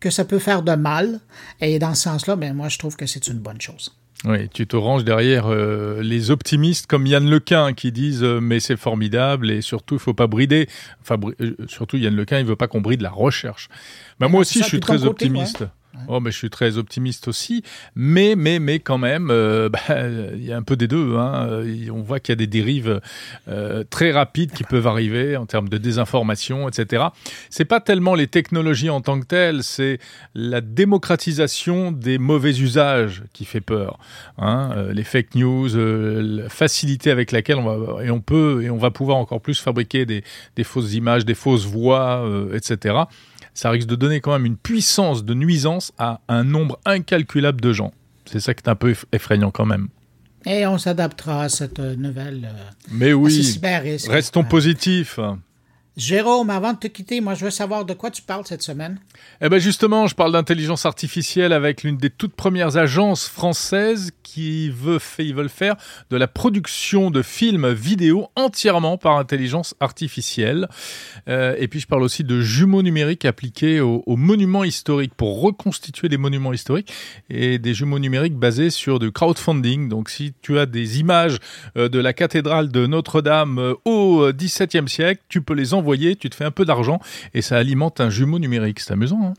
[0.00, 1.20] que ça peut faire de mal.
[1.60, 3.94] Et dans ce sens-là, ben, moi, je trouve que c'est une bonne chose.
[4.26, 8.60] Oui, tu te ranges derrière euh, les optimistes comme Yann Lequin qui disent euh, mais
[8.60, 10.68] c'est formidable et surtout il faut pas brider.
[11.00, 13.70] Enfin euh, surtout Yann Lequin il veut pas qu'on bride la recherche.
[14.18, 15.64] Bah, moi aussi je suis très optimiste.
[16.08, 17.62] Oh, mais je suis très optimiste aussi,
[17.94, 21.16] mais mais mais quand même, euh, bah, il y a un peu des deux.
[21.16, 21.62] Hein.
[21.92, 23.00] On voit qu'il y a des dérives
[23.48, 27.04] euh, très rapides qui peuvent arriver en termes de désinformation, etc.
[27.50, 29.98] C'est pas tellement les technologies en tant que telles, c'est
[30.34, 33.98] la démocratisation des mauvais usages qui fait peur.
[34.38, 34.70] Hein.
[34.76, 38.78] Euh, les fake news, la facilité avec laquelle on va et on peut et on
[38.78, 40.22] va pouvoir encore plus fabriquer des,
[40.56, 42.24] des fausses images, des fausses voix,
[42.54, 43.04] etc
[43.54, 47.72] ça risque de donner quand même une puissance de nuisance à un nombre incalculable de
[47.72, 47.92] gens.
[48.26, 49.88] C'est ça qui est un peu effrayant quand même.
[50.46, 52.48] Et on s'adaptera à cette nouvelle.
[52.50, 53.58] Euh, Mais oui,
[54.08, 55.18] restons positifs.
[55.96, 58.98] Jérôme, avant de te quitter, moi je veux savoir de quoi tu parles cette semaine.
[59.40, 64.70] Eh bien justement, je parle d'intelligence artificielle avec l'une des toutes premières agences françaises qui
[64.70, 65.74] veut, ils veulent faire
[66.10, 70.68] de la production de films vidéo entièrement par intelligence artificielle.
[71.28, 76.08] Euh, et puis je parle aussi de jumeaux numériques appliqués aux, monuments historiques pour reconstituer
[76.08, 76.92] des monuments historiques
[77.28, 79.88] et des jumeaux numériques basés sur du crowdfunding.
[79.88, 81.38] Donc si tu as des images
[81.76, 86.30] euh, de la cathédrale de Notre-Dame euh, au XVIIe siècle, tu peux les envoyer tu
[86.30, 87.00] te fais un peu d'argent
[87.34, 88.80] et ça alimente un jumeau numérique.
[88.80, 89.20] C'est amusant.
[89.22, 89.34] Hein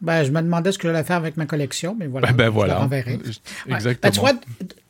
[0.00, 2.28] ben, je me demandais ce que j'allais faire avec ma collection, mais voilà.
[2.28, 2.88] Ben, ben voilà.
[3.66, 3.96] Exactement.
[4.00, 4.32] Ben, tu vois,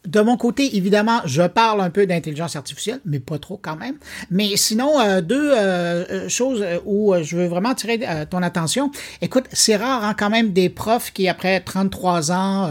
[0.07, 3.97] de mon côté, évidemment, je parle un peu d'intelligence artificielle, mais pas trop quand même.
[4.31, 8.91] Mais sinon, euh, deux euh, euh, choses où je veux vraiment attirer ton attention.
[9.23, 12.71] Écoute, c'est rare hein, quand même des profs qui, après 33 ans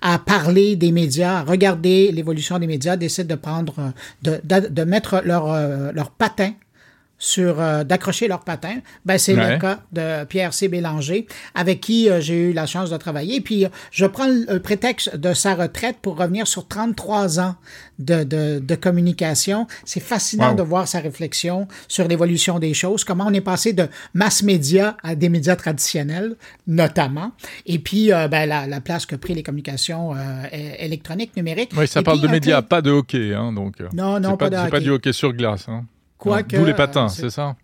[0.00, 4.84] à parler des médias, à regarder l'évolution des médias, décident de prendre, de, de, de
[4.84, 5.52] mettre leur,
[5.92, 6.52] leur patin
[7.18, 8.78] sur euh, d'accrocher leur patin.
[9.04, 10.68] Ben, c'est le cas de Pierre C.
[10.68, 13.40] Bélanger, avec qui euh, j'ai eu la chance de travailler.
[13.40, 17.54] Puis, euh, je prends le prétexte de sa retraite pour revenir sur 33 ans
[17.98, 19.66] de, de, de communication.
[19.84, 23.88] C'est fascinant de voir sa réflexion sur l'évolution des choses, comment on est passé de
[24.12, 27.32] mass média à des médias traditionnels, notamment.
[27.66, 30.14] Et puis, ben, la, la, place que pris les communications
[30.52, 31.70] électroniques, numériques.
[31.76, 33.32] Oui, ça parle de médias, pas de hockey.
[33.32, 34.70] Hein, donc, non, non, pas, pas, de hockey.
[34.70, 35.66] pas du hockey sur glace.
[35.68, 35.84] Hein.
[36.24, 37.56] D'où les patins, c'est ça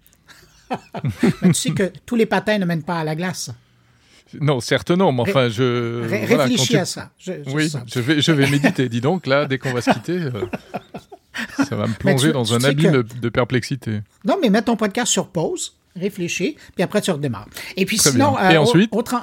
[1.43, 3.51] tu sais que tous les patins ne mènent pas à la glace.
[4.41, 6.09] Non, certes non, mais enfin, je...
[6.09, 7.11] réfléchis à ça.
[7.49, 8.89] oui, je vais, je vais méditer.
[8.89, 10.47] Dis donc, là, dès qu'on va se quitter, euh,
[11.69, 14.03] ça va me plonger dans un abîme de perplexité.
[14.25, 17.49] Non, mais mets ton podcast sur pause, réfléchis, puis après tu redémarres.
[17.77, 19.17] Et puis sinon, Et euh, ensuite autre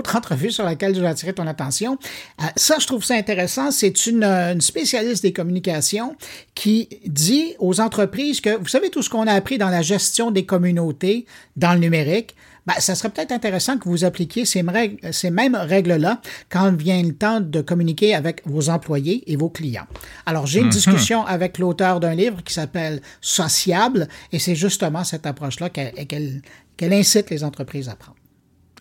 [0.00, 1.98] entrevue sur laquelle je vais attirer ton attention.
[2.40, 3.70] Euh, ça, je trouve ça intéressant.
[3.70, 6.16] C'est une, une, spécialiste des communications
[6.54, 10.30] qui dit aux entreprises que, vous savez, tout ce qu'on a appris dans la gestion
[10.30, 11.26] des communautés
[11.56, 12.34] dans le numérique,
[12.66, 17.02] ben, ça serait peut-être intéressant que vous appliquiez ces, règles, ces mêmes règles-là quand vient
[17.02, 19.86] le temps de communiquer avec vos employés et vos clients.
[20.26, 20.72] Alors, j'ai une mhm.
[20.72, 26.42] discussion avec l'auteur d'un livre qui s'appelle Sociable, et c'est justement cette approche-là qu'elle
[26.80, 28.16] incite les entreprises à prendre.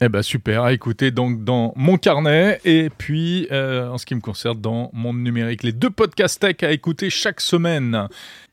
[0.03, 4.15] Eh ben super, à écouter donc dans mon carnet et puis euh, en ce qui
[4.15, 5.61] me concerne dans mon numérique.
[5.61, 8.07] Les deux podcasts tech à écouter chaque semaine.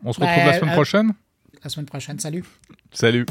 [0.04, 1.12] On se retrouve la semaine euh, prochaine?
[1.64, 2.44] La semaine prochaine, salut.
[2.92, 3.24] Salut.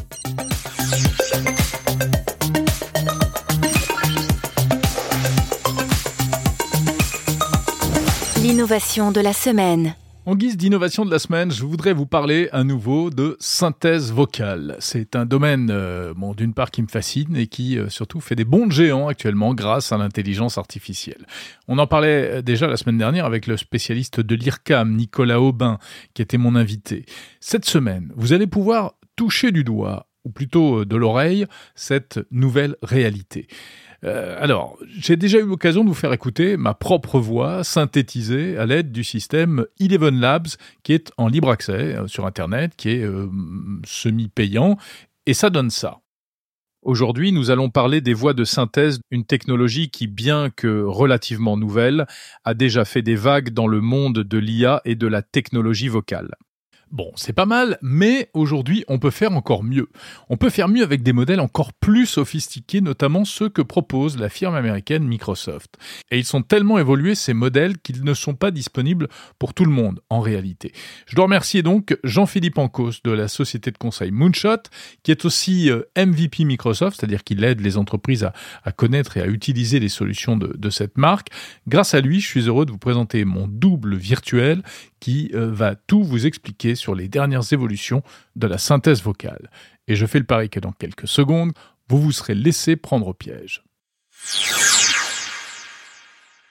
[8.42, 9.94] L'innovation de la semaine.
[10.28, 14.76] En guise d'innovation de la semaine, je voudrais vous parler à nouveau de synthèse vocale.
[14.80, 18.36] C'est un domaine, euh, bon, d'une part qui me fascine et qui euh, surtout fait
[18.36, 21.26] des bons géants actuellement grâce à l'intelligence artificielle.
[21.70, 25.80] On en parlait euh, déjà la semaine dernière avec le spécialiste de l'IRCAM, Nicolas Aubin,
[26.14, 27.06] qui était mon invité.
[27.40, 33.48] Cette semaine, vous allez pouvoir toucher du doigt, ou plutôt de l'oreille, cette nouvelle réalité.
[34.04, 38.66] Euh, alors, j'ai déjà eu l'occasion de vous faire écouter ma propre voix synthétisée à
[38.66, 40.48] l'aide du système Eleven Labs
[40.84, 43.28] qui est en libre accès euh, sur Internet, qui est euh,
[43.86, 44.78] semi-payant,
[45.26, 46.00] et ça donne ça.
[46.84, 52.06] Aujourd'hui, nous allons parler des voix de synthèse, une technologie qui, bien que relativement nouvelle,
[52.46, 56.36] a déjà fait des vagues dans le monde de l'IA et de la technologie vocale.
[56.90, 59.90] Bon, c'est pas mal, mais aujourd'hui, on peut faire encore mieux.
[60.30, 64.30] On peut faire mieux avec des modèles encore plus sophistiqués, notamment ceux que propose la
[64.30, 65.78] firme américaine Microsoft.
[66.12, 69.72] Et ils sont tellement évolués, ces modèles, qu'ils ne sont pas disponibles pour tout le
[69.72, 70.72] monde, en réalité.
[71.08, 74.64] Je dois remercier donc Jean-Philippe Ancos de la société de conseil Moonshot,
[75.04, 78.30] qui est aussi euh, MVP Microsoft, c'est-à-dire qu'il aide les entreprises
[78.64, 81.30] à, connaître et à utiliser les solutions de, cette marque.
[81.68, 84.64] Grâce à lui, je suis heureux de vous présenter mon double virtuel
[85.00, 88.02] qui euh, va tout vous expliquer sur les dernières évolutions
[88.38, 89.52] de la synthèse vocale.
[89.90, 91.52] Et je fais le pari que dans quelques secondes,
[91.90, 93.64] vous vous serez laissé prendre au piège.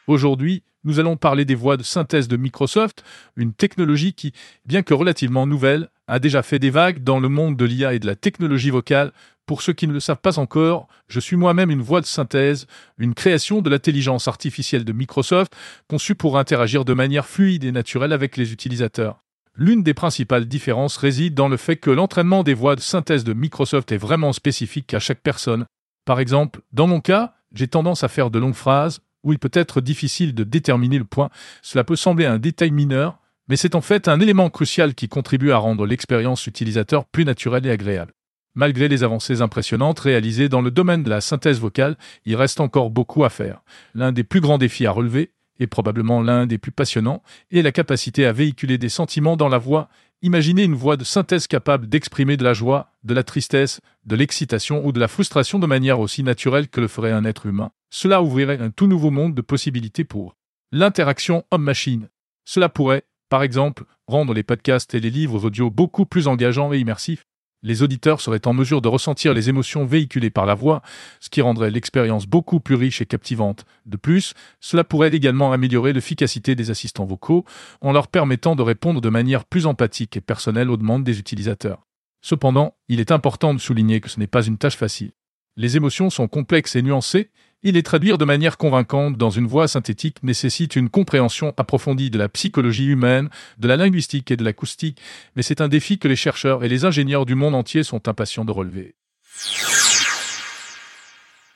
[0.06, 3.02] Aujourd'hui, Nous allons parler des voix de synthèse de Microsoft,
[3.34, 4.32] une technologie qui,
[4.66, 7.98] bien que relativement nouvelle, a déjà fait des vagues dans le monde de l'IA et
[7.98, 9.10] de la technologie vocale.
[9.46, 12.68] Pour ceux qui ne le savent pas encore, je suis moi-même une voix de synthèse,
[12.98, 15.56] une création de l'intelligence artificielle de Microsoft,
[15.88, 19.25] conçue pour interagir de manière fluide et naturelle avec les utilisateurs.
[19.58, 23.32] L'une des principales différences réside dans le fait que l'entraînement des voix de synthèse de
[23.32, 25.64] Microsoft est vraiment spécifique à chaque personne.
[26.04, 29.50] Par exemple, dans mon cas, j'ai tendance à faire de longues phrases où il peut
[29.54, 31.30] être difficile de déterminer le point.
[31.62, 35.52] Cela peut sembler un détail mineur, mais c'est en fait un élément crucial qui contribue
[35.52, 38.12] à rendre l'expérience utilisateur plus naturelle et agréable.
[38.54, 42.90] Malgré les avancées impressionnantes réalisées dans le domaine de la synthèse vocale, il reste encore
[42.90, 43.62] beaucoup à faire.
[43.94, 47.72] L'un des plus grands défis à relever et probablement l'un des plus passionnants, est la
[47.72, 49.88] capacité à véhiculer des sentiments dans la voix.
[50.22, 54.84] Imaginez une voix de synthèse capable d'exprimer de la joie, de la tristesse, de l'excitation
[54.84, 57.70] ou de la frustration de manière aussi naturelle que le ferait un être humain.
[57.90, 60.34] Cela ouvrirait un tout nouveau monde de possibilités pour
[60.72, 62.08] l'interaction homme-machine.
[62.44, 66.78] Cela pourrait, par exemple, rendre les podcasts et les livres audio beaucoup plus engageants et
[66.78, 67.26] immersifs,
[67.66, 70.82] les auditeurs seraient en mesure de ressentir les émotions véhiculées par la voix,
[71.18, 73.64] ce qui rendrait l'expérience beaucoup plus riche et captivante.
[73.86, 77.44] De plus, cela pourrait également améliorer l'efficacité des assistants vocaux
[77.80, 81.84] en leur permettant de répondre de manière plus empathique et personnelle aux demandes des utilisateurs.
[82.22, 85.10] Cependant, il est important de souligner que ce n'est pas une tâche facile.
[85.56, 87.30] Les émotions sont complexes et nuancées,
[87.66, 92.18] et les traduire de manière convaincante dans une voix synthétique nécessite une compréhension approfondie de
[92.18, 95.00] la psychologie humaine, de la linguistique et de l'acoustique,
[95.34, 98.44] mais c'est un défi que les chercheurs et les ingénieurs du monde entier sont impatients
[98.44, 98.94] de relever.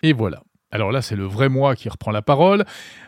[0.03, 0.43] Et voilà.
[0.73, 2.65] Alors là, c'est le vrai moi qui reprend la parole.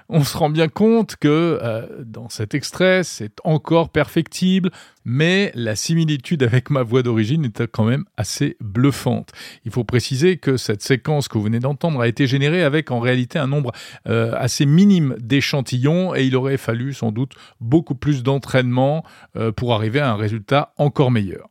[0.09, 4.71] On se rend bien compte que euh, dans cet extrait, c'est encore perfectible,
[5.05, 9.31] mais la similitude avec ma voix d'origine est quand même assez bluffante.
[9.65, 12.99] Il faut préciser que cette séquence que vous venez d'entendre a été générée avec en
[12.99, 13.73] réalité un nombre
[14.09, 19.05] euh, assez minime d'échantillons et il aurait fallu sans doute beaucoup plus d'entraînement
[19.37, 21.49] euh, pour arriver à un résultat encore meilleur.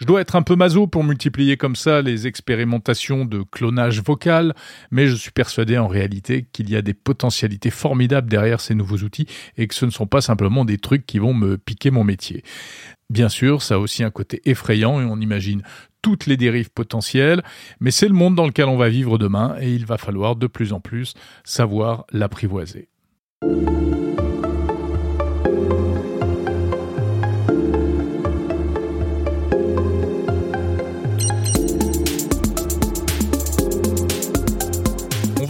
[0.00, 4.54] Je dois être un peu maso pour multiplier comme ça les expérimentations de clonage vocal,
[4.90, 8.96] mais je suis persuadé en réalité qu'il y a des potentialités formidables derrière ces nouveaux
[8.96, 9.26] outils
[9.58, 12.42] et que ce ne sont pas simplement des trucs qui vont me piquer mon métier.
[13.10, 15.62] Bien sûr, ça a aussi un côté effrayant et on imagine
[16.00, 17.42] toutes les dérives potentielles,
[17.78, 20.46] mais c'est le monde dans lequel on va vivre demain et il va falloir de
[20.46, 21.12] plus en plus
[21.44, 22.88] savoir l'apprivoiser.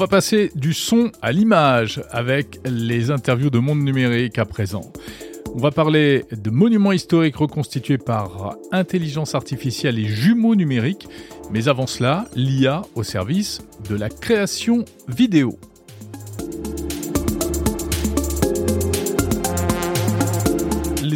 [0.01, 4.81] Va passer du son à l'image avec les interviews de Monde Numérique à présent.
[5.55, 11.07] On va parler de monuments historiques reconstitués par intelligence artificielle et jumeaux numériques,
[11.51, 13.61] mais avant cela, l'IA au service
[13.91, 15.59] de la création vidéo.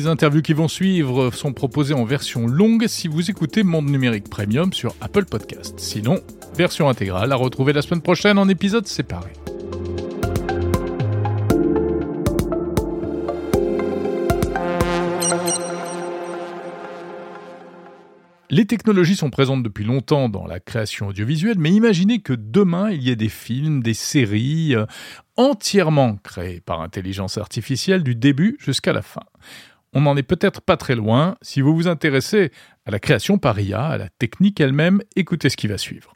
[0.04, 4.28] Les interviews qui vont suivre sont proposées en version longue si vous écoutez Monde Numérique
[4.28, 5.80] Premium sur Apple Podcast.
[5.80, 6.20] Sinon,
[6.54, 9.32] version intégrale à retrouver la semaine prochaine en épisode séparé.
[18.50, 23.02] Les technologies sont présentes depuis longtemps dans la création audiovisuelle, mais imaginez que demain il
[23.02, 24.84] y ait des films, des séries euh,
[25.38, 29.22] entièrement créés par intelligence artificielle du début jusqu'à la fin.
[29.96, 31.36] On n'en est peut-être pas très loin.
[31.40, 32.50] Si vous vous intéressez
[32.84, 36.14] à la création par IA, à la technique elle-même, écoutez ce qui va suivre.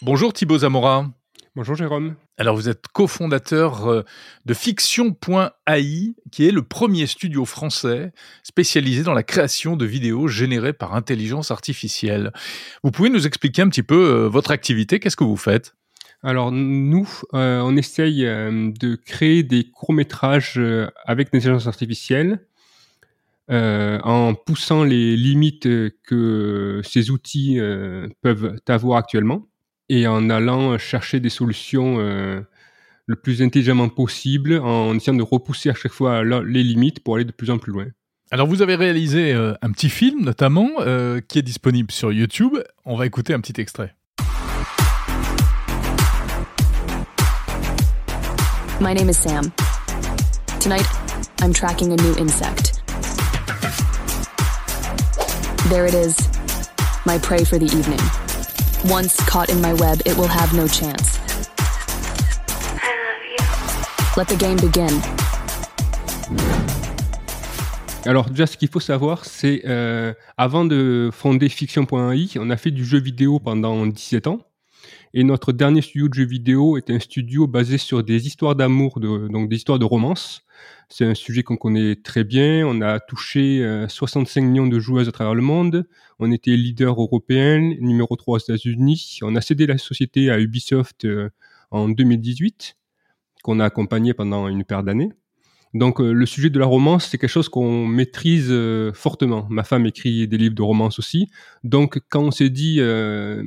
[0.00, 1.10] Bonjour Thibaut Zamora.
[1.56, 2.14] Bonjour Jérôme.
[2.38, 4.04] Alors vous êtes cofondateur euh,
[4.44, 8.12] de Fiction.ai, qui est le premier studio français
[8.44, 12.30] spécialisé dans la création de vidéos générées par intelligence artificielle.
[12.84, 15.74] Vous pouvez nous expliquer un petit peu euh, votre activité, qu'est-ce que vous faites?
[16.26, 20.60] Alors nous, euh, on essaye de créer des courts-métrages
[21.04, 22.40] avec l'intelligence artificielle
[23.48, 25.68] en poussant les limites
[26.02, 27.60] que ces outils
[28.22, 29.46] peuvent avoir actuellement
[29.88, 32.40] et en allant chercher des solutions euh,
[33.06, 37.24] le plus intelligemment possible, en essayant de repousser à chaque fois les limites pour aller
[37.24, 37.86] de plus en plus loin.
[38.32, 42.54] Alors vous avez réalisé euh, un petit film notamment euh, qui est disponible sur YouTube.
[42.84, 43.94] On va écouter un petit extrait.
[48.78, 49.52] My name is Sam.
[50.60, 50.86] Tonight,
[51.40, 52.82] I'm tracking a new insect.
[55.70, 56.14] There it is,
[57.06, 57.98] my prey for the evening.
[58.92, 61.18] Once caught in my web, it will have no chance.
[64.14, 64.92] Let the game begin.
[68.04, 72.70] Alors déjà, ce qu'il faut savoir, c'est euh, avant de fonder Fiction.ai, on a fait
[72.70, 74.40] du jeu vidéo pendant 17 ans.
[75.18, 79.00] Et notre dernier studio de jeux vidéo est un studio basé sur des histoires d'amour,
[79.00, 80.42] donc des histoires de romance.
[80.90, 82.66] C'est un sujet qu'on connaît très bien.
[82.66, 85.88] On a touché 65 millions de joueuses à travers le monde.
[86.18, 89.20] On était leader européen, numéro 3 aux États-Unis.
[89.22, 91.06] On a cédé la société à Ubisoft
[91.70, 92.76] en 2018,
[93.42, 95.12] qu'on a accompagné pendant une paire d'années.
[95.72, 99.46] Donc euh, le sujet de la romance, c'est quelque chose qu'on maîtrise euh, fortement.
[99.50, 101.28] Ma femme écrit des livres de romance aussi.
[101.64, 103.42] Donc quand on s'est dit euh,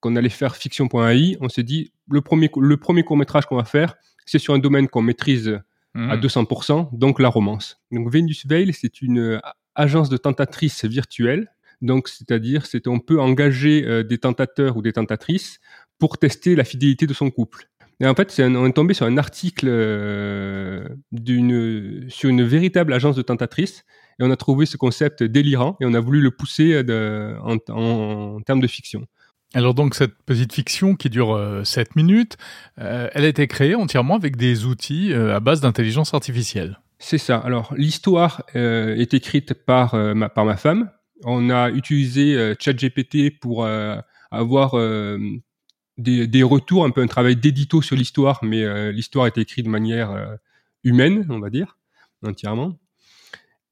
[0.00, 3.64] qu'on allait faire fiction.ai, on s'est dit le premier, le premier court métrage qu'on va
[3.64, 3.94] faire,
[4.26, 5.60] c'est sur un domaine qu'on maîtrise
[5.94, 6.98] à 200%, mmh.
[6.98, 7.80] donc la romance.
[7.90, 9.40] Donc Venus Veil, c'est une
[9.74, 11.50] agence de tentatrices virtuelle.
[11.82, 15.58] Donc c'est-à-dire, c'est on peut engager des tentateurs ou des tentatrices
[15.98, 17.70] pour tester la fidélité de son couple.
[18.00, 23.14] Et en fait, on est tombé sur un article euh, d'une sur une véritable agence
[23.14, 23.84] de tentatrices
[24.18, 27.56] et on a trouvé ce concept délirant et on a voulu le pousser de, en,
[27.68, 29.06] en, termes de fiction.
[29.54, 32.36] Alors donc cette petite fiction qui dure 7 euh, minutes,
[32.78, 36.80] euh, elle a été créée entièrement avec des outils à base d'intelligence artificielle.
[36.98, 37.38] C'est ça.
[37.38, 40.90] Alors l'histoire est écrite par ma, par ma femme.
[41.24, 43.66] On a utilisé ChatGPT pour
[44.30, 44.74] avoir
[46.00, 49.70] des, retours, un peu un travail d'édito sur l'histoire, mais euh, l'histoire est écrite de
[49.70, 50.34] manière euh,
[50.84, 51.78] humaine, on va dire,
[52.22, 52.78] entièrement.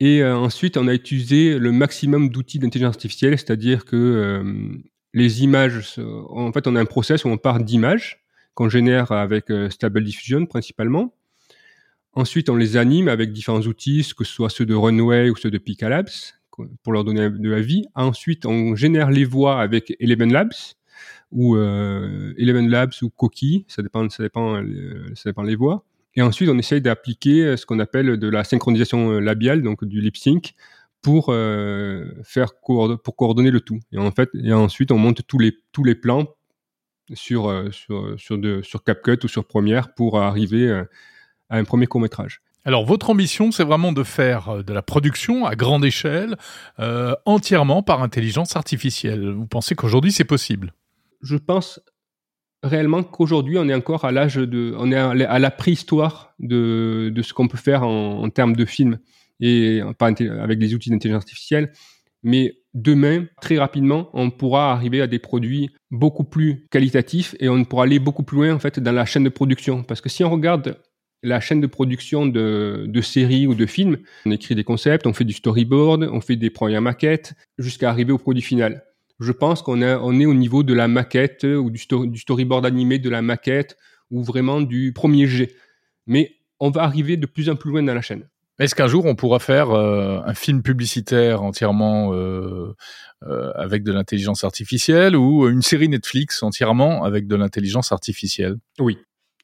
[0.00, 4.42] Et euh, ensuite, on a utilisé le maximum d'outils d'intelligence artificielle, c'est-à-dire que
[5.14, 9.46] les images, en fait, on a un process où on part d'images qu'on génère avec
[9.70, 11.14] Stable Diffusion principalement.
[12.12, 15.50] Ensuite, on les anime avec différents outils, que ce soit ceux de Runway ou ceux
[15.50, 16.10] de Picalabs,
[16.82, 17.84] pour leur donner de la vie.
[17.94, 20.74] Ensuite, on génère les voix avec Eleven Labs,
[21.30, 25.84] ou euh, Eleven Labs ou Coqui, ça dépend, ça dépend, euh, ça dépend les voix.
[26.14, 30.00] Et ensuite, on essaye d'appliquer euh, ce qu'on appelle de la synchronisation labiale, donc du
[30.00, 30.54] lip sync,
[31.02, 31.26] pour
[32.24, 33.78] faire pour coordonner le tout.
[33.92, 36.26] Et en fait, et ensuite, on monte tous les tous les plans
[37.14, 40.70] sur sur sur, de, sur CapCut ou sur Premiere pour arriver
[41.50, 42.42] à un premier court métrage.
[42.64, 46.36] Alors votre ambition, c'est vraiment de faire de la production à grande échelle,
[47.24, 49.30] entièrement par intelligence artificielle.
[49.30, 50.74] Vous pensez qu'aujourd'hui c'est possible?
[51.22, 51.80] Je pense
[52.62, 57.22] réellement qu'aujourd'hui, on est encore à l'âge de, on est à la préhistoire de, de
[57.22, 58.98] ce qu'on peut faire en, termes de films
[59.40, 60.10] et pas
[60.40, 61.72] avec des outils d'intelligence artificielle.
[62.22, 67.64] Mais demain, très rapidement, on pourra arriver à des produits beaucoup plus qualitatifs et on
[67.64, 69.84] pourra aller beaucoup plus loin en fait dans la chaîne de production.
[69.84, 70.78] Parce que si on regarde
[71.22, 75.24] la chaîne de production de, séries ou de films, on écrit des concepts, on fait
[75.24, 78.84] du storyboard, on fait des premières maquettes, jusqu'à arriver au produit final
[79.20, 83.10] je pense qu'on est, au niveau de la maquette ou du, du storyboard animé de
[83.10, 83.76] la maquette
[84.10, 85.54] ou vraiment du premier jet.
[86.06, 88.28] Mais on va arriver de plus en plus loin dans la chaîne.
[88.58, 92.74] Est-ce qu'un jour on pourra faire euh, un film publicitaire entièrement euh,
[93.22, 98.56] euh, avec de l'intelligence artificielle ou une série Netflix entièrement avec de l'intelligence artificielle?
[98.80, 98.98] Oui,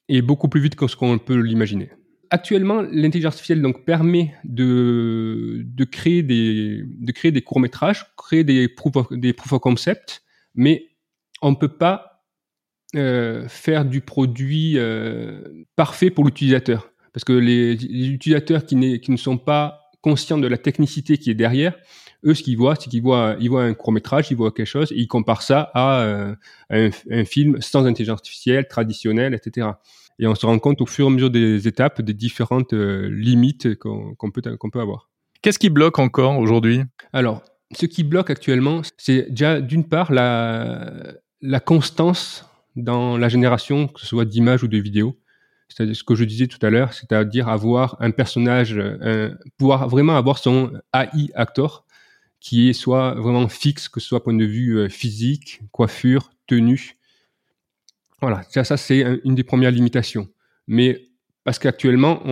[0.08, 1.92] et beaucoup plus vite que ce qu'on peut l'imaginer.
[2.30, 8.96] Actuellement, l'intelligence artificielle permet de, créer des de créer des courts métrages, créer des proof
[8.96, 10.22] of, des proof of concept,
[10.56, 10.88] mais
[11.40, 12.10] on ne peut pas
[13.48, 14.78] faire du produit
[15.76, 20.46] parfait pour l'utilisateur, parce que les, les utilisateurs qui, qui ne sont pas conscients de
[20.46, 21.74] la technicité qui est derrière,
[22.26, 24.66] eux, ce qu'ils voient, c'est qu'ils voient, ils voient un court métrage, ils voient quelque
[24.66, 26.34] chose, et ils comparent ça à, euh,
[26.68, 29.68] un, un, film sans intelligence artificielle, traditionnel, etc
[30.18, 33.08] et on se rend compte au fur et à mesure des étapes des différentes euh,
[33.10, 35.10] limites qu'on peut, qu'on peut avoir.
[35.42, 36.82] Qu'est-ce qui bloque encore aujourd'hui?
[37.12, 37.42] Alors,
[37.76, 40.92] ce qui bloque actuellement, c'est déjà d'une part la,
[41.40, 45.16] la constance dans la génération, que ce soit d'images ou de vidéos.
[45.68, 48.80] C'est-à-dire ce que je disais tout à l'heure, c'est-à-dire avoir un personnage,
[49.56, 51.84] pouvoir vraiment avoir son AI actor
[52.44, 56.98] qui est soit vraiment fixe, que ce soit point de vue euh, physique, coiffure, tenue,
[58.20, 60.28] voilà, ça, ça c'est une des premières limitations.
[60.66, 61.06] Mais
[61.42, 62.22] parce qu'actuellement,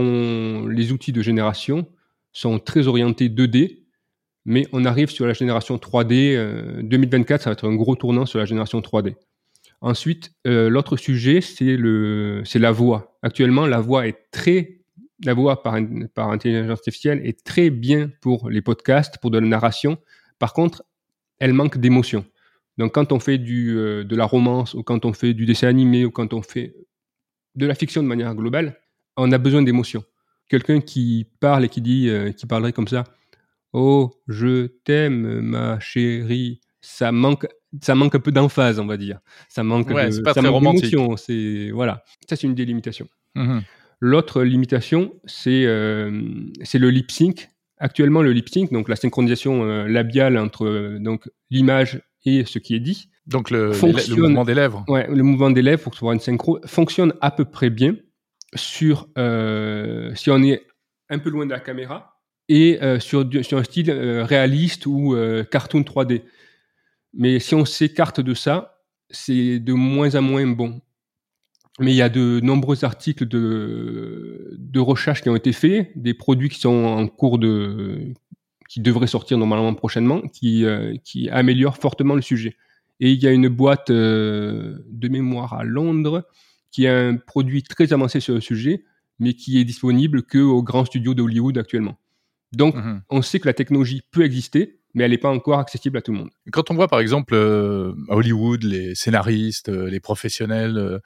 [0.68, 1.86] les outils de génération
[2.32, 3.84] sont très orientés 2D,
[4.44, 6.82] mais on arrive sur la génération 3D.
[6.82, 9.16] 2024, euh, ça va être un gros tournant sur la génération 3D.
[9.82, 13.18] Ensuite, euh, l'autre sujet, c'est le, c'est la voix.
[13.20, 14.78] Actuellement, la voix est très,
[15.24, 15.76] la voix par,
[16.14, 19.98] par intelligence artificielle est très bien pour les podcasts, pour de la narration.
[20.38, 20.84] Par contre,
[21.40, 22.24] elle manque d'émotion.
[22.78, 25.66] Donc quand on fait du, euh, de la romance ou quand on fait du dessin
[25.66, 26.76] animé ou quand on fait
[27.56, 28.78] de la fiction de manière globale,
[29.16, 30.04] on a besoin d'émotion.
[30.48, 33.02] Quelqu'un qui parle et qui dit, euh, qui parlerait comme ça,
[33.72, 37.48] oh je t'aime ma chérie, ça manque,
[37.80, 39.20] ça manque un peu d'emphase, on va dire.
[39.48, 40.94] Ça manque ouais, de, pas très romantique.
[41.16, 43.08] C'est voilà, ça c'est une des limitations.
[43.34, 43.60] Mmh
[44.04, 46.22] L'autre limitation, c'est euh,
[46.64, 47.50] c'est le lip sync.
[47.78, 52.80] Actuellement, le lip sync, donc la synchronisation labiale entre donc l'image et ce qui est
[52.80, 54.84] dit Donc le, le mouvement des lèvres.
[54.88, 57.94] Ouais, le mouvement des lèvres pour avoir une synchro fonctionne à peu près bien
[58.54, 60.66] sur euh, si on est
[61.08, 62.12] un peu loin de la caméra
[62.48, 66.22] et euh, sur, sur, un style euh, réaliste ou euh, cartoon 3D.
[67.14, 70.80] Mais si on s'écarte de ça, c'est de moins en moins bon.
[71.80, 76.14] Mais il y a de nombreux articles de, de recherche qui ont été faits, des
[76.14, 78.12] produits qui sont en cours de,
[78.68, 82.56] qui devraient sortir normalement prochainement, qui, euh, qui améliorent fortement le sujet.
[83.00, 86.26] Et il y a une boîte euh, de mémoire à Londres
[86.70, 88.84] qui a un produit très avancé sur le sujet,
[89.18, 91.98] mais qui est disponible que aux grands studios de Hollywood actuellement.
[92.52, 93.02] Donc, mhm.
[93.10, 96.12] on sait que la technologie peut exister, mais elle n'est pas encore accessible à tout
[96.12, 96.30] le monde.
[96.53, 100.99] Quand on voit par exemple euh, à Hollywood les scénaristes, euh, les professionnels euh,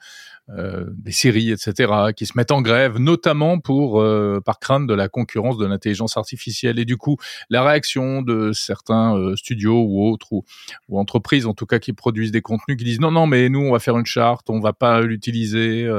[0.49, 4.03] euh, des séries, etc., qui se mettent en grève, notamment pour
[4.45, 7.17] par crainte de la concurrence de l'intelligence artificielle, et du coup
[7.49, 10.45] la réaction de certains studios ou autres ou,
[10.87, 13.59] ou, entreprises, en tout cas qui produisent des contenus, qui disent non non mais nous
[13.59, 15.89] on va faire une charte, on va pas l'utiliser,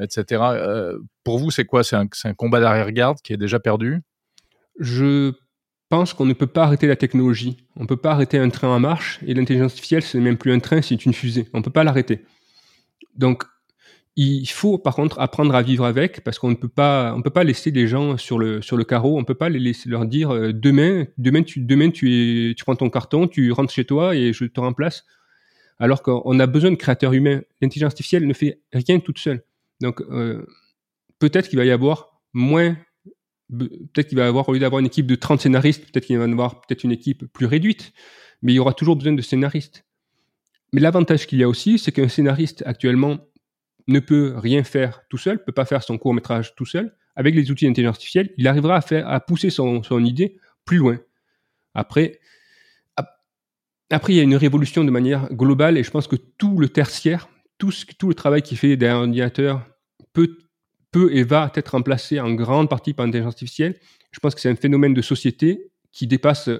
[0.00, 0.42] etc.
[1.22, 1.84] pour vous c'est quoi?
[1.84, 4.00] C'est un, un combat d'arrière-garde qui est déjà perdu?
[4.78, 5.32] Je
[5.92, 7.58] pense qu'on ne peut pas arrêter la technologie.
[7.76, 10.50] On ne peut pas arrêter un train en marche et l'intelligence artificielle, c'est même plus
[10.50, 11.50] un train, c'est une fusée.
[11.52, 12.24] On ne peut pas l'arrêter.
[13.14, 13.44] Donc,
[14.16, 17.28] il faut par contre apprendre à vivre avec parce qu'on ne peut pas, on peut
[17.28, 19.18] pas laisser les gens sur le sur le carreau.
[19.18, 22.74] On peut pas les laisser leur dire euh, demain, demain tu demain tu tu prends
[22.74, 25.04] ton carton, tu rentres chez toi et je te remplace.
[25.78, 27.42] Alors qu'on a besoin de créateurs humains.
[27.60, 29.42] L'intelligence artificielle ne fait rien toute seule.
[29.82, 30.46] Donc euh,
[31.18, 32.78] peut-être qu'il va y avoir moins
[33.56, 36.26] peut-être qu'il va avoir, au lieu d'avoir une équipe de 30 scénaristes, peut-être qu'il va
[36.26, 37.92] y avoir peut-être une équipe plus réduite,
[38.42, 39.84] mais il y aura toujours besoin de scénaristes.
[40.72, 43.18] Mais l'avantage qu'il y a aussi, c'est qu'un scénariste actuellement
[43.88, 46.96] ne peut rien faire tout seul, peut pas faire son court métrage tout seul.
[47.14, 50.78] Avec les outils d'intelligence artificielle, il arrivera à faire, à pousser son, son idée plus
[50.78, 50.98] loin.
[51.74, 52.20] Après,
[53.90, 56.70] après, il y a une révolution de manière globale et je pense que tout le
[56.70, 57.28] tertiaire,
[57.58, 59.66] tout, tout le travail qui fait derrière un ordinateur
[60.14, 60.38] peut
[60.92, 63.78] peut et va être remplacé en grande partie par l'intelligence artificielle.
[64.12, 66.50] Je pense que c'est un phénomène de société qui dépasse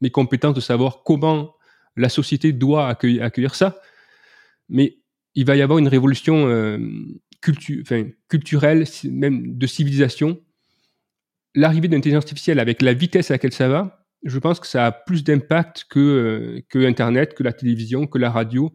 [0.00, 1.54] mes compétences de savoir comment
[1.96, 3.80] la société doit accueillir, ça.
[4.68, 4.98] Mais
[5.34, 6.78] il va y avoir une révolution euh,
[7.40, 10.40] culturelle, même de civilisation.
[11.54, 14.86] L'arrivée de l'intelligence artificielle avec la vitesse à laquelle ça va, je pense que ça
[14.86, 18.72] a plus d'impact que, euh, que Internet, que la télévision, que la radio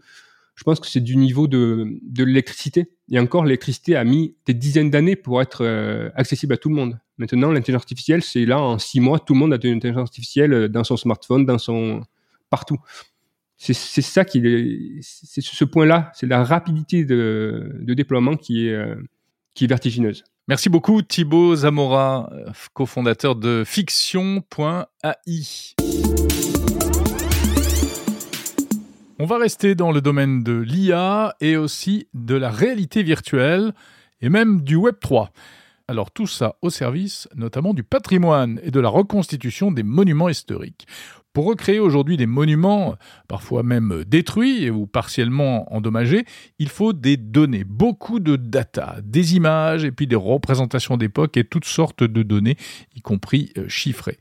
[0.57, 2.96] je pense que c'est du niveau de l'électricité.
[3.09, 6.75] Et encore, l'électricité a mis des dizaines d'années pour être euh, accessible à tout le
[6.75, 6.99] monde.
[7.17, 10.53] Maintenant, l'intelligence artificielle, c'est là, en six mois, tout le monde a de l'intelligence artificielle
[10.53, 12.01] euh, dans son smartphone, dans son
[12.49, 12.77] partout.
[13.59, 18.95] C'est ça qui est, c'est ce point-là, c'est la rapidité de, déploiement qui est, euh,
[19.55, 20.23] qui est vertigineuse.
[20.47, 22.29] Merci beaucoup Thibaut Zamora,
[22.73, 24.43] cofondateur de Fiction.ai.
[29.19, 33.73] On va rester dans le domaine de l'IA et aussi de la réalité virtuelle
[34.21, 35.31] et même du Web 3.
[35.87, 40.85] Alors tout ça au service notamment du patrimoine et de la reconstitution des monuments historiques.
[41.33, 42.95] Pour recréer aujourd'hui des monuments,
[43.27, 46.25] parfois même détruits ou partiellement endommagés,
[46.59, 51.43] il faut des données, beaucoup de data, des images et puis des représentations d'époque et
[51.43, 52.57] toutes sortes de données,
[52.95, 54.17] y compris euh, chiffrées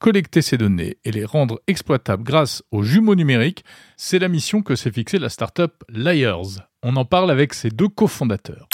[0.00, 3.64] collecter ces données et les rendre exploitables grâce aux jumeaux numériques,
[3.96, 6.60] c'est la mission que s'est fixée la startup Layers.
[6.82, 8.68] On en parle avec ses deux cofondateurs.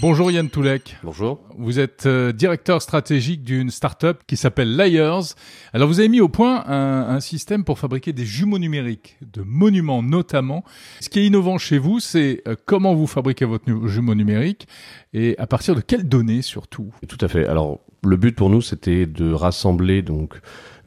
[0.00, 0.96] Bonjour Yann Toulek.
[1.02, 1.40] Bonjour.
[1.58, 5.34] Vous êtes euh, directeur stratégique d'une startup qui s'appelle Layers.
[5.74, 10.02] Alors vous avez mis au point un, système pour fabriquer des jumeaux numériques, de monuments
[10.02, 10.64] notamment.
[11.00, 14.68] Ce qui est innovant chez vous, c'est euh, comment vous fabriquez votre jumeau numérique
[15.12, 16.94] et à partir de quelles données surtout?
[17.06, 17.46] Tout à fait.
[17.46, 20.34] Alors le but pour nous, c'était de rassembler donc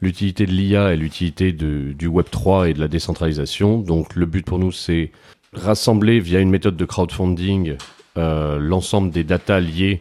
[0.00, 3.78] l'utilité de l'IA et l'utilité du Web 3 et de la décentralisation.
[3.78, 5.10] Donc le but pour nous, c'est
[5.52, 7.76] rassembler via une méthode de crowdfunding
[8.16, 10.00] euh, l'ensemble des datas liées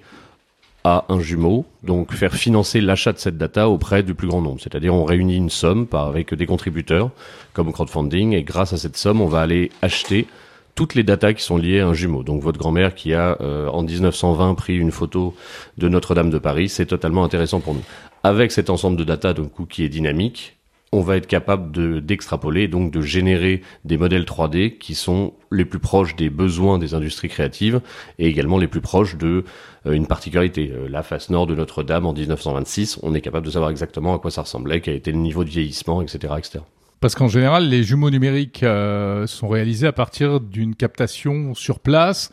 [0.84, 4.60] à un jumeau, donc faire financer l'achat de cette data auprès du plus grand nombre.
[4.62, 7.12] C'est-à-dire on réunit une somme avec des contributeurs
[7.54, 10.28] comme crowdfunding et grâce à cette somme, on va aller acheter
[10.76, 12.24] toutes les datas qui sont liées à un jumeau.
[12.24, 15.36] Donc votre grand-mère qui a euh, en 1920 pris une photo
[15.78, 17.84] de Notre-Dame de Paris, c'est totalement intéressant pour nous.
[18.24, 20.58] Avec cet ensemble de datas donc qui est dynamique,
[20.94, 25.66] on va être capable de d'extrapoler donc de générer des modèles 3D qui sont les
[25.66, 27.82] plus proches des besoins des industries créatives
[28.20, 29.44] et également les plus proches de
[29.88, 30.72] euh, une particularité.
[30.72, 34.20] Euh, la face nord de Notre-Dame en 1926, on est capable de savoir exactement à
[34.20, 36.60] quoi ça ressemblait, quel était le niveau de vieillissement, etc., etc.
[37.00, 42.32] Parce qu'en général, les jumeaux numériques euh, sont réalisés à partir d'une captation sur place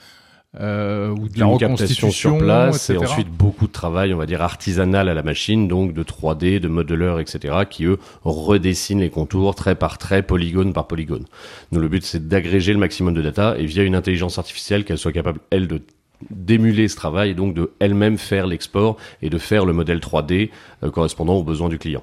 [0.59, 4.43] euh, ou de la reconstitution sur place et ensuite beaucoup de travail, on va dire
[4.43, 9.55] artisanal à la machine, donc de 3D, de modeleurs, etc., qui eux redessinent les contours
[9.55, 11.25] trait par trait, polygone par polygone.
[11.71, 14.99] Nous, le but, c'est d'agréger le maximum de data et via une intelligence artificielle qu'elle
[14.99, 15.83] soit capable, elle, de
[16.29, 20.51] d'émuler ce travail et donc de elle-même faire l'export et de faire le modèle 3D
[20.83, 22.03] euh, correspondant aux besoins du client.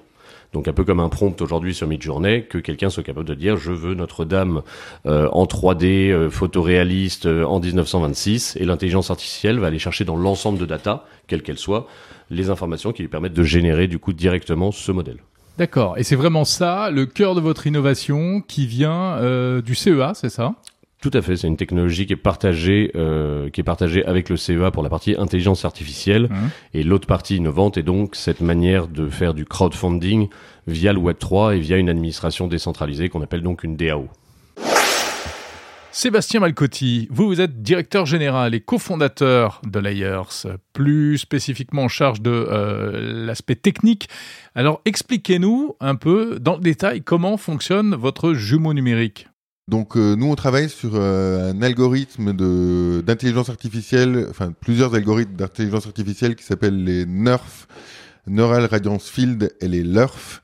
[0.57, 3.57] Donc un peu comme un prompt aujourd'hui sur Midjourney, que quelqu'un soit capable de dire
[3.57, 4.63] je veux Notre-Dame
[5.05, 10.15] euh, en 3D, euh, photoréaliste euh, en 1926, et l'intelligence artificielle va aller chercher dans
[10.15, 11.85] l'ensemble de data, quelle qu'elle soit,
[12.31, 15.17] les informations qui lui permettent de générer du coup directement ce modèle.
[15.59, 15.95] D'accord.
[15.99, 20.29] Et c'est vraiment ça, le cœur de votre innovation qui vient euh, du CEA, c'est
[20.29, 20.55] ça?
[20.99, 24.35] Tout à fait, c'est une technologie qui est partagée, euh, qui est partagée avec le
[24.35, 26.49] CEA pour la partie intelligence artificielle, Mhm.
[26.73, 30.27] et l'autre partie innovante est donc cette manière de faire du crowdfunding
[30.65, 34.07] via le Web 3 et via une administration décentralisée qu'on appelle donc une DAO.
[35.91, 42.21] Sébastien Malcotti, vous, vous êtes directeur général et cofondateur de Layers, plus spécifiquement en charge
[42.21, 44.07] de euh, l'aspect technique.
[44.53, 49.27] Alors expliquez-nous un peu dans le détail comment fonctionne votre jumeau numérique?
[49.67, 55.35] Donc euh, nous on travaille sur euh, un algorithme de d'intelligence artificielle, enfin plusieurs algorithmes
[55.35, 57.67] d'intelligence artificielle qui s'appellent les NERF,
[58.27, 60.41] Neural Radiance Field et les LERF.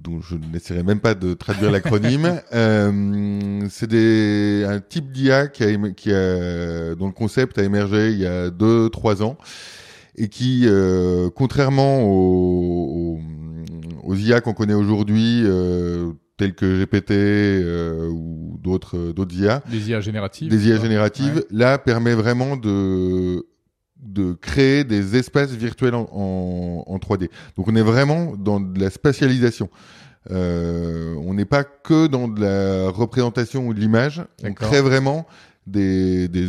[0.00, 2.40] dont je n'essaierai même pas de traduire l'acronyme.
[2.52, 8.12] euh, c'est des un type d'IA qui a, qui a dont le concept a émergé
[8.12, 9.36] il y a deux trois ans
[10.16, 13.20] et qui, euh, contrairement aux, aux,
[14.04, 15.42] aux IA qu'on connaît aujourd'hui,
[16.34, 20.48] euh, tels que GPT euh, ou d'autres d'autres IA, Des IA génératives.
[20.50, 21.44] des IA génératives, Ouais.
[21.50, 23.46] là permet vraiment de
[24.02, 27.30] de créer des espaces virtuels en, en, en 3D.
[27.56, 29.70] Donc on est vraiment dans de la spatialisation.
[30.30, 34.22] Euh, on n'est pas que dans de la représentation ou de l'image.
[34.42, 35.26] On crée vraiment
[35.66, 36.46] des, des,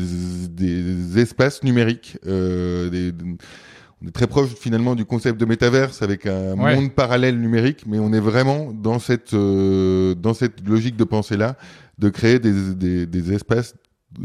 [0.49, 2.17] des espaces numériques.
[2.25, 3.13] Euh, des,
[4.03, 6.75] on est très proche finalement du concept de métaverse avec un Ouais.
[6.75, 11.37] monde parallèle numérique, mais on est vraiment dans cette euh, dans cette logique de pensée
[11.37, 11.55] là,
[11.97, 13.73] de créer des, des, des espaces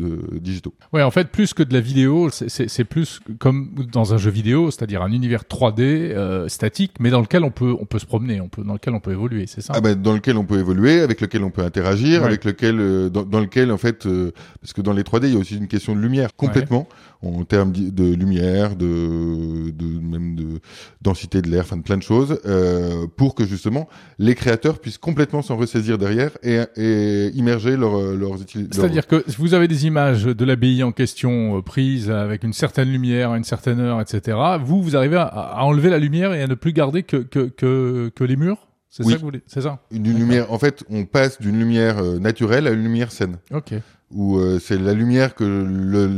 [0.01, 0.73] euh, digitaux.
[0.93, 4.71] Ouais, en fait, plus que de la vidéo, c'est- plus comme dans un jeu vidéo,
[4.71, 8.41] c'est-à-dire un univers 3D euh, statique, mais dans lequel on peut on peut se promener,
[8.41, 9.73] on peut dans lequel on peut évoluer, c'est ça?
[9.75, 12.27] Ah ben, dans lequel on peut évoluer, avec lequel on peut interagir, Ouais.
[12.29, 15.35] avec lequel, euh, dans, dans lequel en fait, euh, parce que dans les 3D il
[15.35, 16.89] y a aussi une question de lumière complètement
[17.23, 20.61] en termes de lumière, de, de même de
[21.03, 24.99] densité de l'air, enfin de plein de choses, euh, pour que justement les créateurs puissent
[24.99, 28.39] complètement s'en ressaisir derrière et, et immerger leur, euh, leurs.
[28.39, 32.91] C'est-à-dire que vous avez des images de l'abbaye en question euh, prises avec une certaine
[32.91, 34.39] lumière à une certaine heure, etc.
[34.65, 37.49] Vous, vous arrivez à, à enlever la lumière et à ne plus garder que que
[37.49, 38.70] que, que les murs?
[38.91, 39.13] C'est Oui.
[39.13, 39.79] ça que vous voulez C'est ça.
[39.93, 43.37] Une lumière, en fait, on passe d'une lumière euh, naturelle à une lumière saine.
[43.53, 43.73] Ok.
[44.13, 45.45] où euh, c'est la lumière que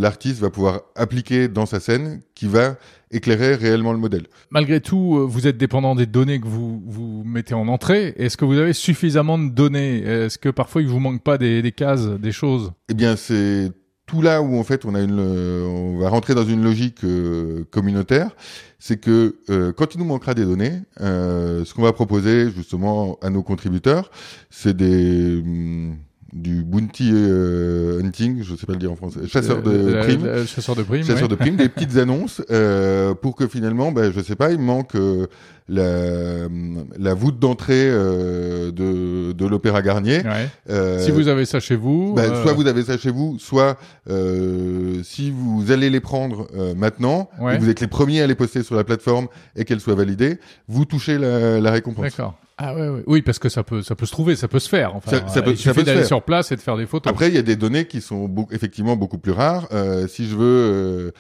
[0.01, 2.77] l'artiste va pouvoir appliquer dans sa scène qui va
[3.11, 4.27] éclairer réellement le modèle.
[4.51, 8.15] Malgré tout, euh, vous êtes dépendant des données que vous vous mettez en entrée.
[8.17, 9.99] Est-ce que vous avez suffisamment de données?
[9.99, 12.73] Est-ce que parfois il vous manque pas des, des cases, des choses?
[12.89, 13.71] Eh bien, c'est
[14.07, 17.05] tout là où en fait on a une, euh, on va rentrer dans une logique
[17.05, 18.35] euh, communautaire.
[18.79, 23.19] C'est que euh, quand il nous manquera des données, euh, ce qu'on va proposer justement
[23.23, 24.11] à nos contributeurs,
[24.51, 25.97] c'est des hum,
[26.33, 30.47] du bounty euh, hunting, je sais pas le dire en français, chasseur de primes.
[30.47, 31.05] chasseur de primes.
[31.05, 34.59] chasseur de primes, des petites annonces euh, pour que finalement, ben, je sais pas, il
[34.59, 35.27] manque euh,
[35.69, 36.49] la,
[36.99, 40.19] la voûte d'entrée euh, de, de l'Opéra Garnier.
[40.19, 40.49] Ouais.
[40.71, 43.39] Euh, Si vous avez ça chez vous, ben, euh, Soit vous avez ça chez vous,
[43.39, 43.77] soit
[44.11, 47.55] euh, si vous allez les prendre euh, maintenant, Ouais.
[47.57, 50.39] et vous êtes les premiers à les poster sur la plateforme et qu'elles soient validées,
[50.69, 52.05] vous touchez la, la récompense.
[52.05, 52.39] D'accord.
[52.59, 53.03] Ah ouais, ouais.
[53.07, 54.95] Oui, parce que ça peut, ça peut se trouver, ça peut se faire.
[54.95, 57.11] Enfin, Ça- ça peut- il ça suffit d'aller sur place et de faire des photos.
[57.11, 59.67] Après, il y a des données qui sont effectivement beaucoup plus rares.
[59.73, 61.11] Euh, si je veux euh,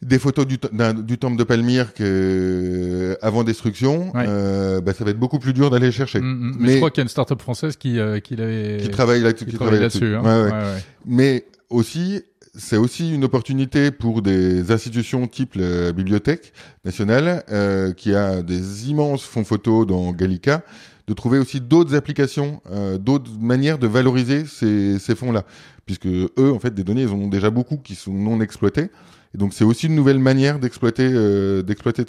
[0.00, 0.58] des photos du,
[1.04, 4.24] du temple de Palmyre que, euh, avant destruction, Ouais.
[4.28, 6.20] euh, bah, ça va être beaucoup plus dur d'aller chercher.
[6.20, 6.56] Mm, mm.
[6.58, 9.22] mais, Mais- je crois qu'il y a une start-up française qui, euh, qui Qui travaille
[9.22, 9.44] là-dessus.
[9.46, 10.14] qui qui travaille là-dessus.
[10.14, 10.22] hein.
[10.22, 10.52] Ouais, ouais.
[10.52, 10.82] Ouais, ouais.
[11.04, 12.22] Mais aussi,
[12.54, 16.52] c'est aussi une opportunité pour des institutions type la Bibliothèque
[16.84, 20.62] nationale, euh, qui a des immenses fonds photos dans Gallica,
[21.08, 25.44] de trouver aussi d'autres applications, euh, d'autres manières de valoriser ces, ces fonds-là.
[25.86, 28.90] Puisque eux, en fait, des données, ils en ont déjà beaucoup qui sont non exploitées.
[29.34, 32.04] Et donc, c'est aussi une nouvelle manière d'exploiter euh, d'exploiter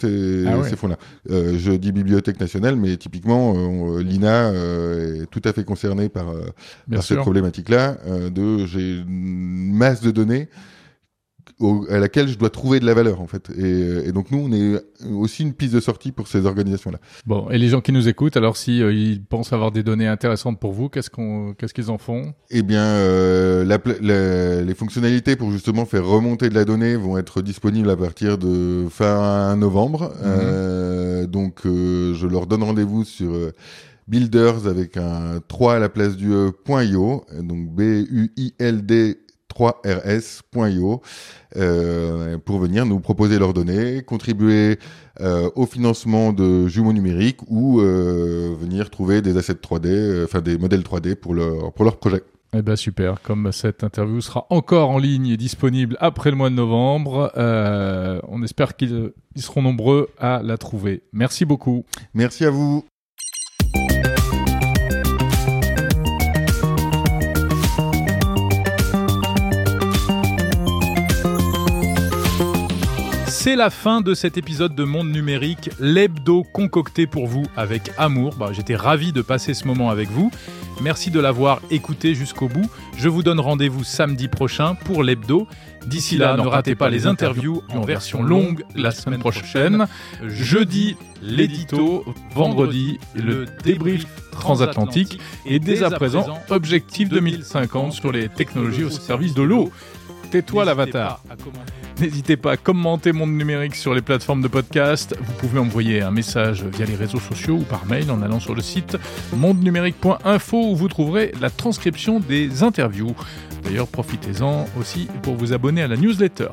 [0.48, 0.68] Ah ouais.
[0.68, 0.96] ces fonds-là.
[1.30, 6.08] Euh, je dis Bibliothèque nationale, mais typiquement, euh, l'INA euh, est tout à fait concernée
[6.08, 6.46] par, euh,
[6.90, 10.48] par cette problématique-là, euh, de j'ai une masse de données
[11.88, 13.50] à laquelle je dois trouver de la valeur en fait.
[13.56, 16.98] Et, et, donc nous, on est aussi une piste de sortie pour ces organisations-là.
[17.26, 20.06] Bon, et les gens qui nous écoutent, alors si euh, ils pensent avoir des données
[20.06, 22.32] intéressantes pour vous, qu'est-ce qu'on, qu'est-ce qu'ils en font?
[22.50, 27.18] Eh bien, euh, la, la, les fonctionnalités pour justement faire remonter de la donnée vont
[27.18, 30.10] être disponibles à partir de fin novembre.
[30.10, 30.24] Mmh.
[30.24, 33.30] Euh, donc, euh, je leur donne rendez-vous sur
[34.08, 39.18] builders avec un 3 à la place du e.io, donc B-U-I-L-D
[39.60, 41.02] 3rs.io
[41.56, 44.78] euh, pour venir nous proposer leurs données, contribuer
[45.20, 50.40] euh, au financement de jumeaux numériques ou euh, venir trouver des assets 3D, euh, enfin
[50.40, 52.22] des modèles 3D pour leur pour leur projet.
[52.52, 56.50] Eh ben super, comme cette interview sera encore en ligne et disponible après le mois
[56.50, 61.02] de novembre, on espère qu'ils seront nombreux à la trouver.
[61.12, 61.84] Merci beaucoup.
[62.12, 62.84] Merci à vous.
[73.42, 78.34] C'est la fin de cet épisode de Monde Numérique, l'hebdo concocté pour vous avec amour.
[78.34, 80.30] Bah, J'étais ravi de passer ce moment avec vous.
[80.82, 82.68] Merci de l'avoir écouté jusqu'au bout.
[82.98, 85.48] Je vous donne rendez-vous samedi prochain pour l'hebdo.
[85.86, 89.86] D'ici là, ne ratez pas les interviews en version longue la semaine prochaine.
[90.22, 92.04] Jeudi, l'édito.
[92.34, 95.18] Vendredi, le débrief transatlantique.
[95.46, 99.72] Et dès à présent, objectif 2050 sur les technologies au service de l'eau.
[100.30, 101.22] Tais-toi l'avatar.
[102.00, 105.14] N'hésitez pas à commenter Monde Numérique sur les plateformes de podcast.
[105.20, 108.54] Vous pouvez envoyer un message via les réseaux sociaux ou par mail en allant sur
[108.54, 108.96] le site
[109.36, 113.14] mondenumérique.info où vous trouverez la transcription des interviews.
[113.64, 116.48] D'ailleurs, profitez-en aussi pour vous abonner à la newsletter.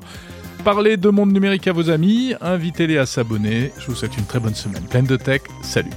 [0.66, 3.72] Parlez de Monde Numérique à vos amis, invitez-les à s'abonner.
[3.80, 5.43] Je vous souhaite une très bonne semaine pleine de tech.
[5.62, 5.91] Salut